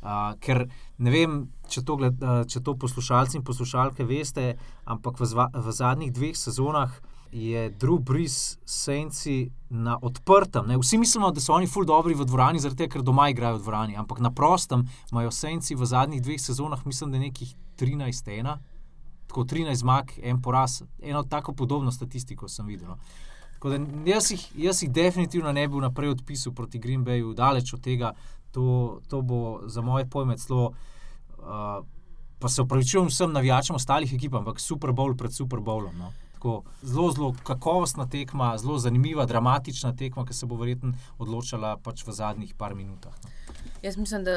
Uh, 0.02 0.36
ker 0.40 0.68
ne 0.98 1.12
vem, 1.12 1.38
če 1.68 1.82
to, 1.84 1.98
gled, 1.98 2.22
uh, 2.22 2.46
če 2.48 2.62
to 2.62 2.76
poslušalci 2.78 3.40
in 3.40 3.44
poslušalke 3.44 4.06
veste, 4.06 4.54
ampak 4.86 5.20
v, 5.20 5.26
zva, 5.26 5.50
v 5.50 5.74
zadnjih 5.74 6.14
dveh 6.14 6.38
sezonah 6.38 6.94
je 7.36 7.70
Drew 7.82 7.98
Brees 8.00 8.58
Sainci 8.64 9.50
na 9.70 9.98
odprtem. 9.98 10.70
Ne? 10.70 10.78
Vsi 10.80 10.98
mislimo, 11.02 11.32
da 11.36 11.42
so 11.42 11.56
oni 11.58 11.68
ful 11.68 11.84
dobri 11.90 12.16
v 12.16 12.24
dvorani, 12.24 12.62
zaradi 12.64 12.86
tega, 12.86 12.94
ker 12.96 13.04
doma 13.04 13.28
igrajo 13.34 13.58
v 13.58 13.66
dvorani, 13.66 13.98
ampak 14.00 14.22
na 14.24 14.32
prostem 14.32 14.86
imajo 15.12 15.34
Sainci 15.36 15.76
v 15.76 15.90
zadnjih 15.90 16.22
dveh 16.24 16.40
sezonah, 16.40 16.86
mislim, 16.86 17.12
da 17.12 17.20
nekih 17.20 17.52
13-1. 17.80 18.58
Tako 19.28 19.44
13 19.44 19.76
zmag, 19.76 20.12
en 20.24 20.42
poraz, 20.42 20.82
eno 21.02 21.24
tako 21.24 21.54
podobno 21.54 21.92
statistiko 21.92 22.48
sem 22.48 22.68
videl. 22.68 22.88
No. 22.88 22.98
Tako 23.54 23.70
da 23.70 23.80
jaz 24.06 24.32
jih, 24.32 24.52
jaz 24.58 24.84
jih 24.84 24.92
definitivno 24.92 25.52
ne 25.52 25.68
bi 25.68 25.82
naprej 25.82 26.10
odpisal 26.10 26.54
proti 26.54 26.80
Green 26.80 27.06
Bayu, 27.06 27.34
daleč 27.34 27.74
od 27.74 27.82
tega. 27.82 28.14
To, 28.52 29.00
to 29.08 29.22
bo 29.22 29.62
za 29.68 29.82
moje 29.82 30.06
pojme 30.10 30.38
celo, 30.38 30.72
uh, 31.38 31.86
pa 32.40 32.50
se 32.50 32.62
upravičujem 32.62 33.08
vsem 33.08 33.34
navijačem 33.34 33.76
ostalih 33.76 34.14
ekip, 34.14 34.34
ampak 34.34 34.60
Super 34.60 34.90
Bowl 34.90 35.18
pred 35.18 35.34
Super 35.34 35.60
Bowlom. 35.60 35.98
No. 35.98 36.14
Tako, 36.34 36.64
zelo, 36.82 37.12
zelo 37.12 37.34
kakovostna 37.44 38.08
tekma, 38.10 38.58
zelo 38.58 38.78
zanimiva, 38.80 39.26
dramatična 39.26 39.96
tekma, 39.96 40.26
ki 40.26 40.34
se 40.34 40.46
bo 40.46 40.56
verjetno 40.56 40.94
odločala 41.18 41.78
pač 41.78 42.06
v 42.08 42.12
zadnjih 42.12 42.54
par 42.56 42.76
minutah. 42.76 43.16
No. 43.24 43.35
Jaz 43.86 43.98
mislim, 43.98 44.24
da 44.26 44.36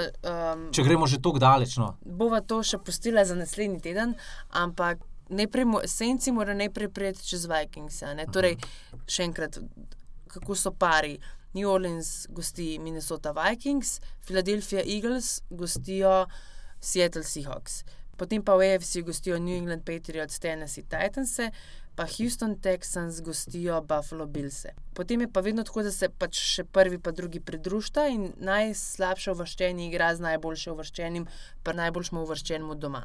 um, 0.53 0.67
Če 0.77 0.85
gremo 0.85 1.07
že 1.09 1.23
tako 1.25 1.41
daleč, 1.41 1.79
no. 1.81 1.95
bova 2.05 2.43
to 2.45 2.61
še 2.67 2.77
pustila 2.85 3.25
za 3.25 3.37
naslednji 3.39 3.81
teden, 3.81 4.13
ampak 4.53 5.01
najprej, 5.33 5.89
Senci 5.89 6.35
mora 6.37 6.57
najprej 6.57 6.91
priti 6.93 7.25
čez 7.25 7.47
Vikings. 7.49 8.03
ne. 8.19 8.27
Torej, 8.29 8.59
še 9.09 9.25
enkrat, 9.25 9.57
kako 10.29 10.57
so 10.57 10.75
pari. 10.77 11.17
New 11.57 11.71
Orleans 11.71 12.27
gosti 12.29 12.77
Minnesota 12.79 13.33
Vikings, 13.33 14.03
Philadelphia 14.21 14.83
Eagles 14.85 15.41
gostijo 15.49 16.27
Seattle 16.81 17.25
Seahawks. 17.25 17.81
Potem 18.19 18.43
pa 18.43 18.57
v 18.59 18.75
AFC 18.75 19.05
gostijo 19.07 19.39
New 19.39 19.55
England 19.55 19.85
Patriots, 19.87 20.41
Tennessee 20.43 20.83
Titans, 20.83 21.39
pa 21.95 22.07
Houston 22.07 22.57
Texans 22.59 23.21
gostijo 23.23 23.81
Buffalo 23.83 24.27
Bills. 24.27 24.67
Potem 24.95 25.21
je 25.21 25.29
pa 25.33 25.41
vedno 25.41 25.63
tako, 25.63 25.83
da 25.87 25.93
se 25.95 26.09
pač 26.09 26.39
še 26.39 26.65
prvi, 26.65 26.99
pa 26.99 27.11
drugi 27.15 27.41
pridružita 27.41 28.09
in 28.11 28.33
najslabše 28.43 29.33
uvrščeni 29.35 29.87
igra 29.87 30.11
z 30.15 30.27
najboljše 30.27 30.75
uvrščenim, 30.75 31.29
pa 31.63 31.75
najboljšemu 31.79 32.23
uvrščenemu 32.27 32.75
doma. 32.75 33.05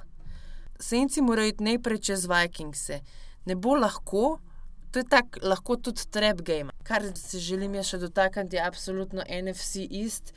Senci 0.82 1.22
morajo 1.22 1.54
iti 1.54 1.66
najprej 1.70 2.02
čez 2.10 2.26
Vikingse. 2.30 3.00
Ne 3.46 3.56
bo 3.56 3.76
lahko, 3.78 4.40
to 4.92 5.02
je 5.02 5.10
tako, 5.10 5.42
lahko 5.42 5.78
tudi 5.78 6.06
trap 6.10 6.42
game. 6.42 6.74
Kar 6.86 7.06
se 7.18 7.42
želim 7.42 7.78
še 7.84 8.02
dotakniti, 8.02 8.58
je 8.58 8.66
absolutno 8.66 9.26
NFC 9.26 9.86
East 9.90 10.34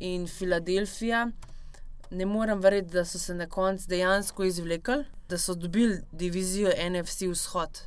in 0.00 0.28
Filadelfija. 0.28 1.30
Ne 2.10 2.26
morem 2.26 2.60
verjeti, 2.60 2.92
da 2.92 3.04
so 3.04 3.18
se 3.18 3.34
na 3.34 3.46
koncu 3.46 3.88
dejansko 3.88 4.44
izvlekli, 4.44 5.04
da 5.28 5.38
so 5.38 5.54
dobili 5.54 6.00
divizijo 6.12 6.70
NFC 6.90 7.28
Vzhod. 7.30 7.82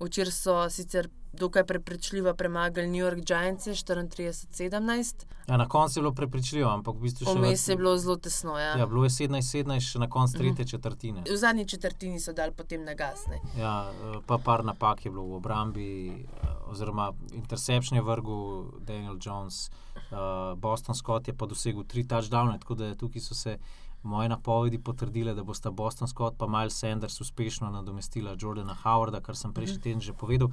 Včeraj 0.00 0.32
so 0.32 0.70
sicer 0.70 1.08
dokaj 1.32 1.66
prepričljivo 1.66 2.34
premagali 2.34 2.86
New 2.86 3.06
York 3.06 3.24
Giants 3.24 3.66
34-17, 3.66 5.26
Ja, 5.48 5.56
na 5.56 5.68
koncu 5.68 5.98
je 5.98 6.02
bilo 6.02 6.12
prepričljivo, 6.12 6.70
ampak 6.70 6.96
v 6.96 7.04
bistvu 7.04 7.26
še 7.26 7.32
vmes 7.36 7.66
je 7.68 7.76
bilo 7.76 7.92
zelo 8.00 8.16
tesno. 8.16 8.56
Ja. 8.58 8.78
Ja, 8.80 8.86
bilo 8.88 9.04
je 9.04 9.10
17-17, 9.12 9.90
še 9.90 10.00
na 10.00 10.08
koncu 10.08 10.38
tretje 10.40 10.64
četrtine. 10.64 11.24
V 11.28 11.36
zadnji 11.36 11.66
četrtini 11.68 12.20
so 12.20 12.32
dali 12.32 12.52
potem 12.56 12.84
nagasne. 12.84 13.40
Ja, 13.58 13.74
eh, 13.92 14.20
pa 14.26 14.38
par 14.38 14.64
napak 14.64 15.04
je 15.04 15.12
bilo 15.12 15.26
v 15.28 15.36
obrambi, 15.36 15.88
eh, 16.08 16.54
oziroma 16.72 17.10
interception 17.32 18.00
je 18.00 18.02
vrgel 18.02 18.72
Daniel 18.80 19.18
Jones, 19.20 19.68
uh, 20.14 20.58
Boston 20.58 20.94
Scott 20.94 21.28
je 21.28 21.34
pa 21.34 21.46
dosegel 21.46 21.84
tri 21.84 22.04
touchdowne, 22.06 22.58
tako 22.60 22.74
da 22.74 22.94
tukaj 22.94 23.22
so 23.22 23.34
se 23.34 23.58
moje 24.02 24.28
napovedi 24.28 24.78
potrdile, 24.78 25.34
da 25.34 25.42
bosta 25.44 25.70
Boston 25.70 26.08
Scott 26.08 26.42
in 26.42 26.50
Miles 26.50 26.78
Sanders 26.78 27.20
uspešno 27.20 27.70
nadomestila 27.70 28.36
Jordana 28.40 28.76
Howarda, 28.82 29.20
kar 29.20 29.36
sem 29.36 29.52
prejšnji 29.52 29.80
teden 29.80 30.00
že 30.00 30.12
povedal. 30.12 30.48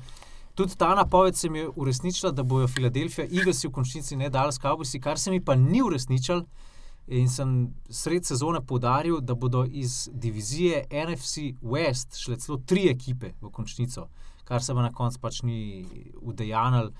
Tudi 0.55 0.75
ta 0.77 0.95
napoved 0.95 1.35
se 1.35 1.49
mi 1.49 1.59
je 1.59 1.69
uresničila, 1.75 2.31
da 2.31 2.43
bojo 2.43 2.67
Filadelfija 2.67 3.27
Eaglesi 3.27 3.67
v 3.67 3.71
končnici 3.71 4.15
ne 4.15 4.29
dali 4.29 4.53
s 4.53 4.59
Cowboysi, 4.59 4.99
kar 4.99 5.19
se 5.19 5.31
mi 5.31 5.43
pa 5.43 5.55
ni 5.55 5.81
uresničilo. 5.81 6.45
In 7.07 7.29
sem 7.29 7.73
sred 7.89 8.25
sezone 8.25 8.61
podaril, 8.61 9.19
da 9.21 9.35
bodo 9.35 9.65
iz 9.65 10.09
divizije 10.13 10.85
NFC 10.91 11.37
West 11.61 12.19
šle 12.19 12.37
celo 12.37 12.57
tri 12.65 12.89
ekipe 12.89 13.33
v 13.41 13.49
končnico, 13.51 14.07
kar 14.43 14.63
se 14.63 14.73
pa 14.73 14.81
na 14.81 14.91
koncu 14.91 15.19
pač 15.19 15.41
ni 15.43 15.85
udejanilo, 16.21 16.91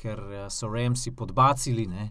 ker 0.00 0.18
eh, 0.32 0.48
so 0.50 0.68
Ramsi 0.72 1.12
podbacili, 1.16 1.86
ne? 1.86 2.10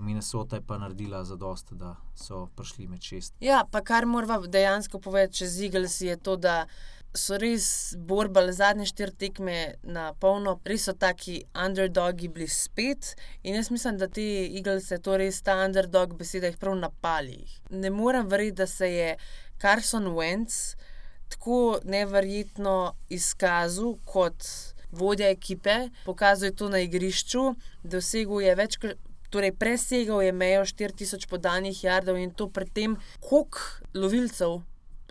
Minnesota 0.00 0.56
je 0.56 0.62
pa 0.62 0.78
naredila 0.78 1.24
za 1.24 1.36
dost, 1.36 1.72
da 1.72 1.96
so 2.14 2.46
prišli 2.56 2.86
med 2.86 3.02
šest. 3.02 3.34
Ja, 3.40 3.64
pa 3.70 3.80
kar 3.80 4.06
moramo 4.06 4.46
dejansko 4.46 5.00
povedati 5.00 5.36
čez 5.36 5.60
Eagles 5.60 6.00
je 6.00 6.16
to, 6.16 6.36
da 6.36 6.66
so 7.14 7.38
res 7.40 7.94
borbali 7.96 8.52
zadnje 8.52 8.86
štiri 8.86 9.14
tekme 9.18 9.56
na 9.82 10.12
polno, 10.20 10.58
res 10.64 10.84
so 10.88 10.92
taki 10.92 11.40
underdogi 11.64 12.28
bili 12.28 12.48
spet. 12.48 13.14
In 13.42 13.56
jaz 13.58 13.70
mislim, 13.70 13.98
da 13.98 14.08
te 14.08 14.22
je 14.22 15.00
to 15.02 15.16
res 15.16 15.42
ta 15.42 15.56
underdog 15.64 16.14
beseda 16.18 16.46
jih 16.46 16.58
prav 16.60 16.76
napali. 16.76 17.46
Ne 17.70 17.90
morem 17.90 18.28
verjeti, 18.28 18.56
da 18.62 18.66
se 18.66 18.92
je 18.92 19.16
Carson 19.60 20.12
Wentz 20.14 20.76
tako 21.28 21.80
neverjetno 21.84 22.94
izkazal 23.08 23.96
kot 24.04 24.44
vodja 24.92 25.28
ekipe, 25.30 25.88
pokazal 26.04 26.50
je 26.50 26.56
to 26.56 26.68
na 26.68 26.80
igrišču, 26.84 27.54
dosegel 27.84 28.42
je 28.46 28.56
več 28.58 28.80
kot. 28.80 29.04
Torej, 29.28 29.52
presegal 29.60 30.22
je 30.24 30.32
mejo 30.32 30.62
4000 30.64 31.26
podanih 31.28 31.82
jardov 31.84 32.16
in 32.16 32.30
to 32.32 32.46
pred 32.48 32.70
tem, 32.72 32.94
koliko 33.20 33.60
lovilcev 33.92 34.62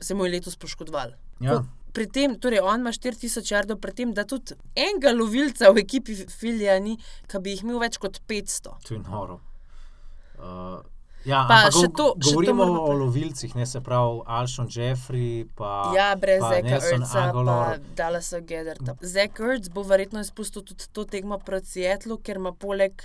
se 0.01 0.15
mu 0.17 0.25
je 0.25 0.31
letos 0.31 0.55
poškodoval. 0.57 1.11
Ja. 1.39 1.59
Pri 1.93 2.07
tem, 2.09 2.33
torej 2.41 2.63
on 2.65 2.81
ima 2.81 2.89
4000 2.89 3.51
jardov, 3.51 3.77
pri 3.77 3.93
tem, 3.93 4.15
da 4.17 4.25
tudi 4.25 4.57
enega 4.73 5.13
lovilca 5.13 5.69
v 5.69 5.83
ekipi 5.85 6.15
Filija 6.33 6.79
ni, 6.81 6.97
ki 7.29 7.41
bi 7.45 7.53
jih 7.53 7.61
imel 7.67 7.77
več 7.85 8.01
kot 8.01 8.17
500. 8.25 8.73
To 8.89 8.97
je 8.97 9.03
noro. 9.05 9.37
Uh, 10.37 10.81
ja, 11.27 11.43
Pa 11.45 11.57
še 11.69 11.87
to- 11.89 12.15
še 12.15 12.23
to 12.23 12.31
govorimo 12.31 12.55
moramo 12.55 12.81
o 12.83 12.93
lovilcih, 12.95 13.51
ne 13.53 13.65
se 13.65 13.81
pravi 13.81 14.21
Alšon 14.27 14.67
Jeffrey. 14.67 15.45
Pa, 15.53 15.91
Ja, 15.93 16.15
brez 16.15 16.41
Zeka 16.41 16.79
Erca, 16.85 17.13
pa 17.13 17.23
Aguilar. 17.25 17.79
Dallasa 17.93 18.39
Gedderta. 18.41 18.95
Zek 19.01 19.39
Erc 19.41 19.69
bo 19.69 19.83
verjetno 19.83 20.19
izpustil 20.19 20.63
tudi 20.63 20.87
to 20.89 21.05
tekmo 21.05 21.37
proti 21.39 21.67
Seattlu, 21.67 22.17
ker 22.19 22.37
ima 22.37 22.51
poleg 22.53 23.03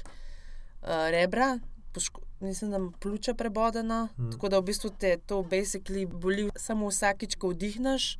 uh, 0.82 0.88
rebra. 1.08 1.58
Poško, 1.92 2.20
mislim, 2.40 2.70
da 2.70 2.76
ima 2.78 2.90
pljuča 2.94 3.34
prebodena, 3.34 4.08
Hmm. 4.08 4.26
mm. 4.26 4.32
tako 4.32 4.48
da 4.48 4.58
v 4.58 4.62
bistvu 4.64 4.90
te 4.92 5.16
to 5.18 5.42
basically 5.44 6.06
boli 6.06 6.50
samo 6.56 6.88
vsakič, 6.88 7.34
ko 7.36 7.48
vdihneš. 7.50 8.16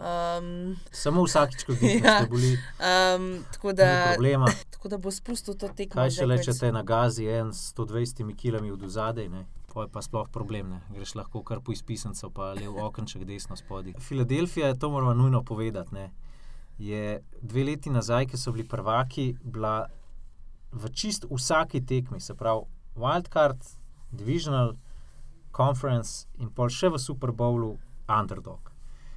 Um, 0.00 0.76
Samo 0.90 1.22
vsakič, 1.22 1.64
ko 1.64 1.72
vidiš, 1.74 2.02
Ja. 2.02 2.20
da 2.20 2.26
boli, 2.26 2.52
um, 2.52 3.44
tako, 3.52 3.72
da, 3.72 4.12
problema. 4.12 4.46
tako 4.70 4.88
da 4.88 4.98
bo 4.98 5.10
spustil 5.10 5.54
to 5.54 5.68
tekmo. 5.68 5.94
Kaj 5.94 6.10
še 6.10 6.26
le, 6.26 6.34
Ertz. 6.34 6.46
če 6.46 6.58
te 6.58 6.72
na 6.72 6.82
gazi 6.82 7.26
en 7.28 7.52
s 7.52 7.74
120 7.74 8.32
km 8.34 8.72
od 8.72 8.88
zadaj? 8.88 9.28
To 9.68 9.82
je 9.82 9.88
pa 9.88 10.00
sploh 10.02 10.26
problem, 10.28 10.70
ne? 10.70 10.80
greš 10.90 11.14
lahko 11.14 11.42
kar 11.42 11.60
po 11.60 11.70
izpisancu, 11.70 12.30
pa 12.30 12.52
lev 12.52 12.74
okenček 12.76 13.22
desno 13.24 13.56
spodaj. 13.56 13.92
Filadelfija, 14.00 14.72
to 14.74 14.90
moramo 14.90 15.14
nujno 15.14 15.44
povedati, 15.44 15.94
ne? 15.94 16.08
je 16.78 17.04
dve 17.42 17.64
leti 17.64 17.90
nazaj, 17.90 18.26
ki 18.26 18.36
so 18.36 18.52
bili 18.52 18.64
prvaki, 18.64 19.34
bila 19.42 19.84
v 20.72 20.88
čist 20.90 21.26
vsaki 21.30 21.82
tekmi, 21.82 22.20
se 22.20 22.34
pravi 22.34 22.64
Wildcard, 22.96 23.60
Divisional, 24.10 24.72
Conference 25.52 26.10
in 26.38 26.48
pol 26.48 26.68
še 26.68 26.88
v 26.88 26.98
Super 26.98 27.30
Bowlu 27.32 27.74
underdog. 28.08 28.69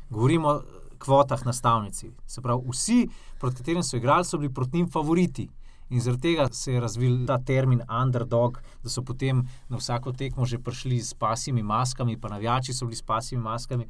Govorimo 0.09 0.49
o 0.49 0.61
kvotah 0.99 1.45
na 1.45 1.53
stavnici. 1.53 2.11
Se 2.27 2.41
pravi, 2.41 2.61
vsi, 2.69 3.07
proti 3.39 3.55
katerim 3.55 3.83
so 3.83 3.97
igrali, 3.97 4.25
so 4.25 4.37
bili 4.37 4.53
proti 4.53 4.77
njim 4.77 4.89
favoriti. 4.91 5.49
In 5.89 6.01
zaradi 6.01 6.21
tega 6.21 6.47
se 6.51 6.73
je 6.73 6.79
razvil 6.79 7.25
ta 7.27 7.37
termin 7.37 7.81
underdog, 8.01 8.61
da 8.83 8.89
so 8.89 9.01
potem 9.01 9.43
na 9.69 9.77
vsako 9.77 10.11
tekmo 10.11 10.45
že 10.45 10.59
prišli 10.59 11.01
s 11.01 11.13
pasimi 11.13 11.63
maskami, 11.63 12.17
pa 12.17 12.29
navijači 12.29 12.73
so 12.73 12.85
bili 12.85 12.95
s 12.95 13.01
pasimi 13.01 13.41
maskami. 13.41 13.87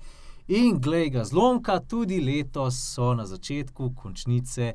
In 0.47 0.80
glej 0.82 1.10
ga, 1.10 1.23
zlomka, 1.23 1.80
tudi 1.80 2.19
letos 2.19 2.76
so 2.95 3.13
na 3.13 3.26
začetku 3.26 3.93
končnice 3.95 4.73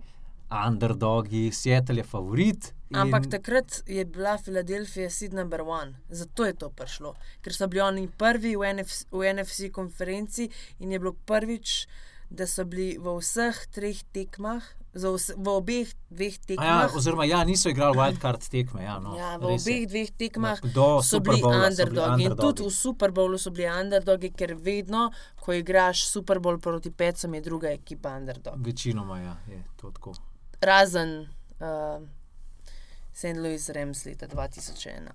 underdogi, 0.67 1.51
Seattle 1.53 2.01
je 2.01 2.05
favorit. 2.05 2.75
In- 2.91 2.97
Ampak 2.97 3.27
takrat 3.29 3.83
je 3.87 4.05
bila 4.07 4.39
Filadelfija 4.39 5.11
seed 5.11 5.33
number 5.33 5.61
one, 5.63 5.93
zato 6.11 6.45
je 6.45 6.55
to 6.55 6.71
prišlo, 6.71 7.15
ker 7.41 7.53
so 7.53 7.67
bili 7.67 7.81
oni 7.83 8.09
prvi 8.09 8.57
v 8.57 8.73
NFC, 8.75 9.05
v 9.11 9.33
NFC 9.33 9.71
konferenci 9.71 10.49
in 10.79 10.93
je 10.93 10.99
bilo 10.99 11.13
prvič, 11.15 11.87
da 12.31 12.47
so 12.47 12.65
bili 12.65 12.99
v 12.99 13.19
vseh 13.19 13.67
treh 13.69 14.03
tekmah, 14.13 14.63
vse, 14.95 15.33
v 15.35 15.49
obeh 15.49 15.89
dveh 16.11 16.35
A 16.35 16.37
Ja, 16.37 16.47
tekmah. 16.49 16.95
oziroma, 16.95 17.25
ja, 17.25 17.45
niso 17.45 17.69
igrali 17.69 17.97
wildcard 17.97 18.41
tekme. 18.43 18.83
Ja, 18.83 18.99
no, 18.99 19.17
Ja, 19.17 19.37
v 19.37 19.47
res 19.47 19.63
je. 19.63 19.73
obeh 19.73 19.87
dveh 19.87 20.11
tekmah 20.13 20.61
Do 20.65 21.01
so 21.03 21.21
bili 21.21 21.41
so 21.41 21.45
bili 21.45 21.67
underdogi. 21.67 22.25
In 22.25 22.37
tudi 22.37 22.63
v 22.63 22.71
Super 22.71 23.11
Bowlu 23.11 23.39
so 23.39 23.51
bili 23.51 23.69
underdogi, 23.71 24.31
ker 24.31 24.55
vedno, 24.55 25.11
ko 25.37 25.53
igraš 25.53 26.05
Super 26.07 26.39
Bowl 26.39 26.59
proti 26.59 26.91
Pecom, 26.91 27.35
je 27.35 27.41
druga 27.41 27.69
ekipa 27.71 28.11
underdog. 28.11 28.57
Večinoma 28.59 29.19
ja, 29.19 29.37
je 29.47 29.65
to 29.77 29.91
tako. 29.91 30.13
Razen 30.61 31.29
uh, 31.61 32.03
St. 33.19 33.37
Louis 33.37 33.71
Rams 33.75 34.05
leta 34.05 34.27
2001. 34.27 35.11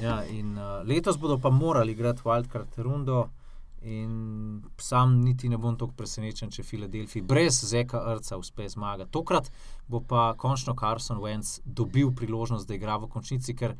Ja, 0.00 0.24
in, 0.26 0.58
uh, 0.58 0.82
letos 0.86 1.18
bodo 1.18 1.38
pa 1.38 1.50
morali 1.50 1.92
igrati 1.92 2.22
wildcard 2.24 2.78
rundo. 2.82 3.28
In 3.82 4.62
sam 4.78 5.20
niti 5.20 5.48
ne 5.48 5.58
bom 5.58 5.76
tako 5.78 5.94
presenečen, 5.98 6.50
če 6.54 6.62
Filadelfiji 6.62 7.22
brez 7.26 7.60
Zeka 7.66 7.98
Rca 8.16 8.38
uspe 8.38 8.68
zmagati. 8.68 9.10
Tokrat 9.10 9.50
bo 9.90 10.00
pa 10.00 10.34
končno 10.38 10.74
Carson 10.78 11.18
Wentz 11.22 11.60
dobil 11.64 12.10
priložnost, 12.14 12.68
da 12.68 12.74
igra 12.74 12.96
v 13.02 13.10
končnici, 13.10 13.54
ker 13.58 13.74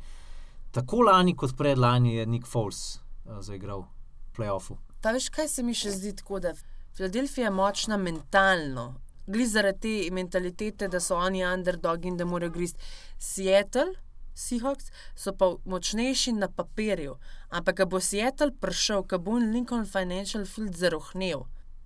tako 0.75 1.03
lani 1.07 1.37
kot 1.39 1.55
predlani 1.59 2.17
je 2.17 2.27
Nick 2.27 2.51
Foles 2.51 2.99
uh, 2.99 3.39
zaigral 3.43 3.87
v 3.87 4.37
playoffu. 4.39 4.79
Ta 5.03 5.15
veš, 5.15 5.31
kaj 5.35 5.51
se 5.51 5.67
mi 5.67 5.75
še 5.75 5.95
zdi 5.99 6.15
tako, 6.19 6.39
da 6.43 6.55
Filadelfija 6.95 7.51
je 7.51 7.55
močna 7.59 7.99
mentalno. 7.99 8.93
Gli 9.27 9.47
zaradi 9.47 10.07
te 10.07 10.11
mentalitete, 10.15 10.89
da 10.89 11.01
so 11.01 11.17
oni 11.17 11.45
underdogi 11.45 12.09
in 12.09 12.17
da 12.17 12.25
morajo 12.25 12.51
gristi. 12.51 12.81
Seattle, 13.19 13.95
Seahawks, 14.35 14.91
so 15.15 15.33
pa 15.33 15.53
močnejši 15.65 16.33
na 16.33 16.49
papirju. 16.49 17.17
Ampak, 17.51 17.77
ko 17.77 17.87
bo 17.87 18.01
Seattle 18.01 18.51
prišel, 18.61 19.05
ko 19.05 19.19
bo 19.19 19.39
Lincoln 19.39 19.85
Financial 19.87 20.45
Field 20.45 20.77
zarohnel, 20.77 21.45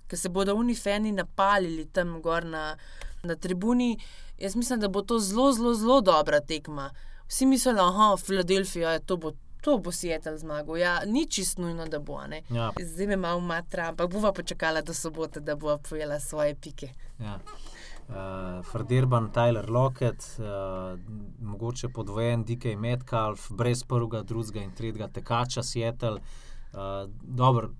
ker 0.09 0.18
se 0.18 0.28
bodo 0.28 0.55
unifeni 0.55 1.12
napalili 1.12 1.84
tam 1.93 2.20
gor 2.22 2.45
na, 2.45 2.76
na 3.22 3.34
tribuni. 3.34 3.97
Jaz 4.39 4.57
mislim, 4.57 4.80
da 4.80 4.89
bo 4.89 5.03
to 5.03 5.18
zelo, 5.18 5.53
zelo, 5.53 5.74
zelo 5.74 6.01
dobra 6.01 6.41
tekma. 6.41 6.91
Vsi 7.28 7.47
mislijo, 7.47 7.74
da 7.74 7.82
je 7.82 8.22
Filadelfija, 8.24 8.99
to 8.99 9.16
bo. 9.16 9.32
To 9.67 9.79
bo 9.83 9.91
Seattle 9.93 10.39
zmagal. 10.39 10.77
Ja, 10.79 11.01
ni 11.07 11.25
čist 11.27 11.59
nujno, 11.59 11.89
da 11.91 11.99
bo. 11.99 12.21
Ja. 12.55 12.71
Zdaj 12.79 13.07
me 13.07 13.17
malo 13.17 13.41
matra, 13.41 13.89
ampak 13.91 14.12
bova 14.12 14.31
počakala 14.33 14.83
do 14.83 14.95
sobote, 14.95 15.41
da 15.41 15.57
bo 15.57 15.75
pojela 15.89 16.21
svoje 16.21 16.55
pike. 16.55 16.93
Ja. 17.19 17.41
Uh, 18.07 18.14
Ferdirban, 18.71 19.33
Tyler 19.35 19.71
Lockett, 19.71 20.23
uh, 20.39 21.01
mogoče 21.43 21.89
podvojen 21.89 22.45
DK 22.45 22.77
Metcalf, 22.79 23.49
brez 23.51 23.83
prvega, 23.83 24.23
drugega 24.23 24.62
in 24.62 24.71
tretjega 24.71 25.09
tekača 25.09 25.62
Seattle. 25.62 26.21
Uh, 26.73 27.11
dobro, 27.23 27.73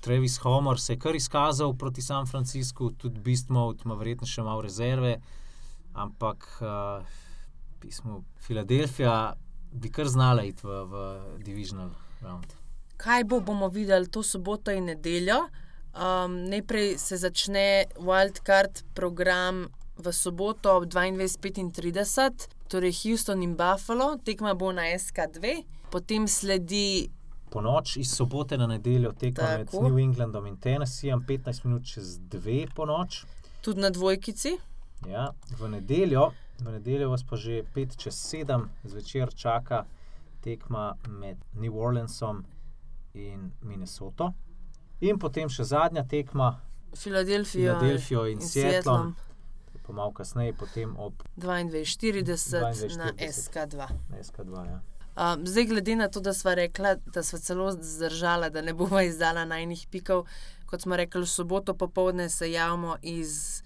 Travis 0.00 0.38
Homer 0.38 0.80
se 0.80 0.92
je 0.92 0.98
kar 0.98 1.16
izkazal 1.16 1.74
proti 1.74 2.02
San 2.02 2.26
Franciscu, 2.26 2.90
tudi 2.90 3.20
Beastmode 3.20 3.82
ima 3.84 3.98
verjetno 3.98 4.26
še 4.26 4.46
malo 4.46 4.62
rezerve, 4.62 5.16
ampak 5.94 6.46
uh, 6.62 7.02
pismo 7.80 8.22
Filadelfija 8.46 9.34
bi 9.72 9.90
kar 9.92 10.08
znala 10.08 10.42
iti 10.42 10.66
v, 10.66 10.84
v 10.84 10.94
Divisional 11.44 11.90
round. 12.22 12.46
Kaj 12.96 13.24
bo, 13.24 13.40
bomo 13.40 13.68
videli 13.68 14.08
to 14.10 14.22
soboto 14.22 14.70
in 14.70 14.84
nedeljo. 14.84 15.46
Um, 15.94 16.44
najprej 16.50 16.98
se 16.98 17.16
začne 17.16 17.84
Wildcard 17.98 18.82
program 18.94 19.68
v 19.98 20.12
soboto 20.12 20.76
ob 20.76 20.84
22:35, 20.84 22.48
torej 22.68 22.92
Houston 23.02 23.42
in 23.42 23.56
Buffalo, 23.56 24.16
tekma 24.24 24.54
bo 24.54 24.72
na 24.72 24.82
SK2, 24.94 25.64
potem 25.90 26.28
sledi 26.28 27.10
Po 27.50 27.60
noč 27.64 27.96
iz 27.96 28.10
sobote 28.12 28.58
na 28.58 28.66
nedeljo 28.66 29.12
tekma 29.12 29.56
med 29.56 29.70
Tako. 29.70 29.88
New 29.88 29.98
Englandom 29.98 30.46
in 30.46 30.56
Tennesseejem, 30.60 31.22
15 31.28 31.64
minut 31.64 31.84
čez 31.84 32.18
2 32.20 32.66
po 32.74 32.84
noč. 32.86 33.24
tudi 33.60 33.80
na 33.80 33.90
dvojkici. 33.90 34.58
Ja, 35.08 35.32
v 35.58 35.68
nedeljo, 35.68 36.32
v 36.60 36.72
nedeljo 36.72 37.10
vas 37.10 37.22
pa 37.22 37.36
že 37.36 37.62
5 37.74 37.96
čez 37.96 38.14
7 38.14 38.68
zvečer 38.84 39.34
čaka 39.34 39.84
tekma 40.40 40.96
med 41.08 41.36
New 41.54 41.78
Orleansom 41.78 42.44
in 43.14 43.52
Minnesoto. 43.62 44.32
In 45.00 45.18
potem 45.18 45.48
še 45.48 45.64
zadnja 45.64 46.02
tekma, 46.02 46.60
Filadelfijo 46.96 47.74
Filadelfijo 47.78 48.26
in 48.26 48.40
Seattlom, 48.40 48.72
Seattlom, 48.72 49.82
pa 49.86 49.92
malo 49.92 50.12
kasneje, 50.12 50.54
potem 50.58 50.96
ob 50.98 51.22
22:40 51.36 52.96
na 52.96 53.12
22:40. 53.12 53.28
SK2. 53.28 53.88
SK2. 54.22 54.64
Ja. 54.66 54.80
Um, 55.18 55.46
zdaj, 55.46 55.64
glede 55.64 55.96
na 55.96 56.08
to, 56.08 56.20
da 56.20 56.34
smo 56.34 56.54
rekla, 56.54 56.94
da 57.14 57.22
smo 57.22 57.38
celo 57.38 57.72
zdržala, 57.72 58.48
da 58.48 58.62
ne 58.62 58.74
bomo 58.74 59.00
izdala 59.00 59.44
najnih 59.44 59.86
pikov, 59.90 60.26
kot 60.66 60.82
smo 60.82 60.96
rekli, 60.96 61.22
v 61.22 61.26
soboto 61.26 61.74
popovdne 61.74 62.28
se 62.28 62.52
javimo 62.52 62.96
iz 63.02 63.62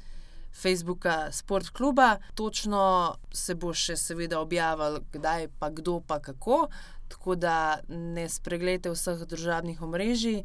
Facebooka 0.52 1.32
Sport 1.32 1.70
kluba. 1.70 2.16
Točno 2.34 3.14
se 3.32 3.54
bo 3.54 3.72
še 3.74 3.96
seveda 3.96 4.40
objavil, 4.40 5.00
kdaj, 5.12 5.48
pa 5.58 5.70
kdo, 5.70 6.00
pa 6.06 6.20
kako. 6.20 6.66
Tako 7.08 7.36
da 7.36 7.80
ne 7.88 8.28
spregledajte 8.28 8.92
vseh 8.92 9.24
družabnih 9.28 9.82
omrežij. 9.82 10.42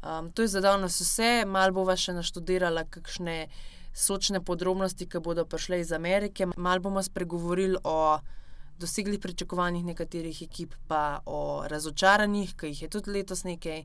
Um, 0.00 0.30
to 0.32 0.42
je 0.42 0.48
za 0.48 0.60
danes 0.60 1.00
vse, 1.00 1.44
malo 1.46 1.76
bova 1.82 1.96
še 1.96 2.14
naštudirala 2.16 2.86
kakšne 2.88 3.50
sočne 3.92 4.40
podrobnosti, 4.40 5.06
ki 5.06 5.20
bodo 5.20 5.44
prišle 5.44 5.80
iz 5.80 5.92
Amerike. 5.92 6.46
Malo 6.56 6.80
bomo 6.80 7.02
spregovorili 7.02 7.76
o 7.84 8.18
doseglih 8.80 9.20
pričakovanjih 9.20 9.84
nekaterih 9.84 10.42
ekip, 10.42 10.74
pa 10.88 11.20
o 11.26 11.66
razočaranjih, 11.68 12.54
ki 12.56 12.72
jih 12.72 12.82
je 12.82 12.88
tudi 12.88 13.12
letos 13.18 13.44
nekaj. 13.44 13.84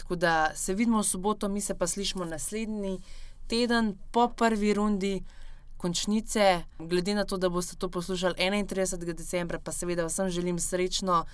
Tako 0.00 0.16
da 0.16 0.52
se 0.56 0.74
vidimo 0.74 1.02
v 1.02 1.04
soboto, 1.04 1.48
mi 1.48 1.60
se 1.60 1.74
pa 1.74 1.86
slišimo 1.86 2.24
naslednji 2.24 3.02
teden 3.50 3.94
po 4.10 4.28
prvi 4.28 4.74
rundi. 4.74 5.18
Končnice, 5.80 6.62
glede 6.78 7.14
na 7.16 7.24
to, 7.24 7.38
da 7.40 7.48
boste 7.48 7.76
to 7.76 7.88
poslušali 7.88 8.34
31. 8.36 9.14
decembra, 9.16 9.58
pa 9.58 9.72
seveda 9.72 10.04
vsem 10.06 10.28
želim 10.30 10.58
srečno 10.60 11.24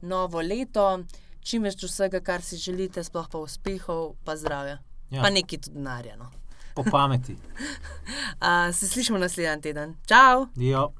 novo 0.00 0.40
leto, 0.40 1.04
čim 1.44 1.68
več 1.68 1.84
vsega, 1.84 2.22
kar 2.24 2.42
si 2.42 2.56
želite, 2.56 3.04
sploh 3.04 3.28
pa 3.28 3.42
uspehov, 3.44 4.14
pa 4.24 4.36
zdravja. 4.40 4.78
Ja. 5.10 5.18
Ja. 5.18 5.22
Pa 5.22 5.30
nekaj 5.30 5.58
tudi 5.66 5.76
denarja. 5.76 6.16
No. 6.16 6.30
Po 6.74 6.84
pameti. 6.90 7.36
Uh, 8.40 8.74
se 8.74 8.88
slišimo 8.88 9.18
naslednji 9.18 9.62
teden. 9.62 9.94
Čau! 10.08 10.46
Jo. 10.56 10.92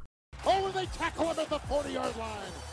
Oh, 0.45 0.67
and 0.67 0.75
they 0.75 0.87
tackle 0.99 1.25
him 1.25 1.39
at 1.39 1.49
the 1.49 1.59
40 1.69 1.95
yard 1.95 2.17
line. 2.17 2.70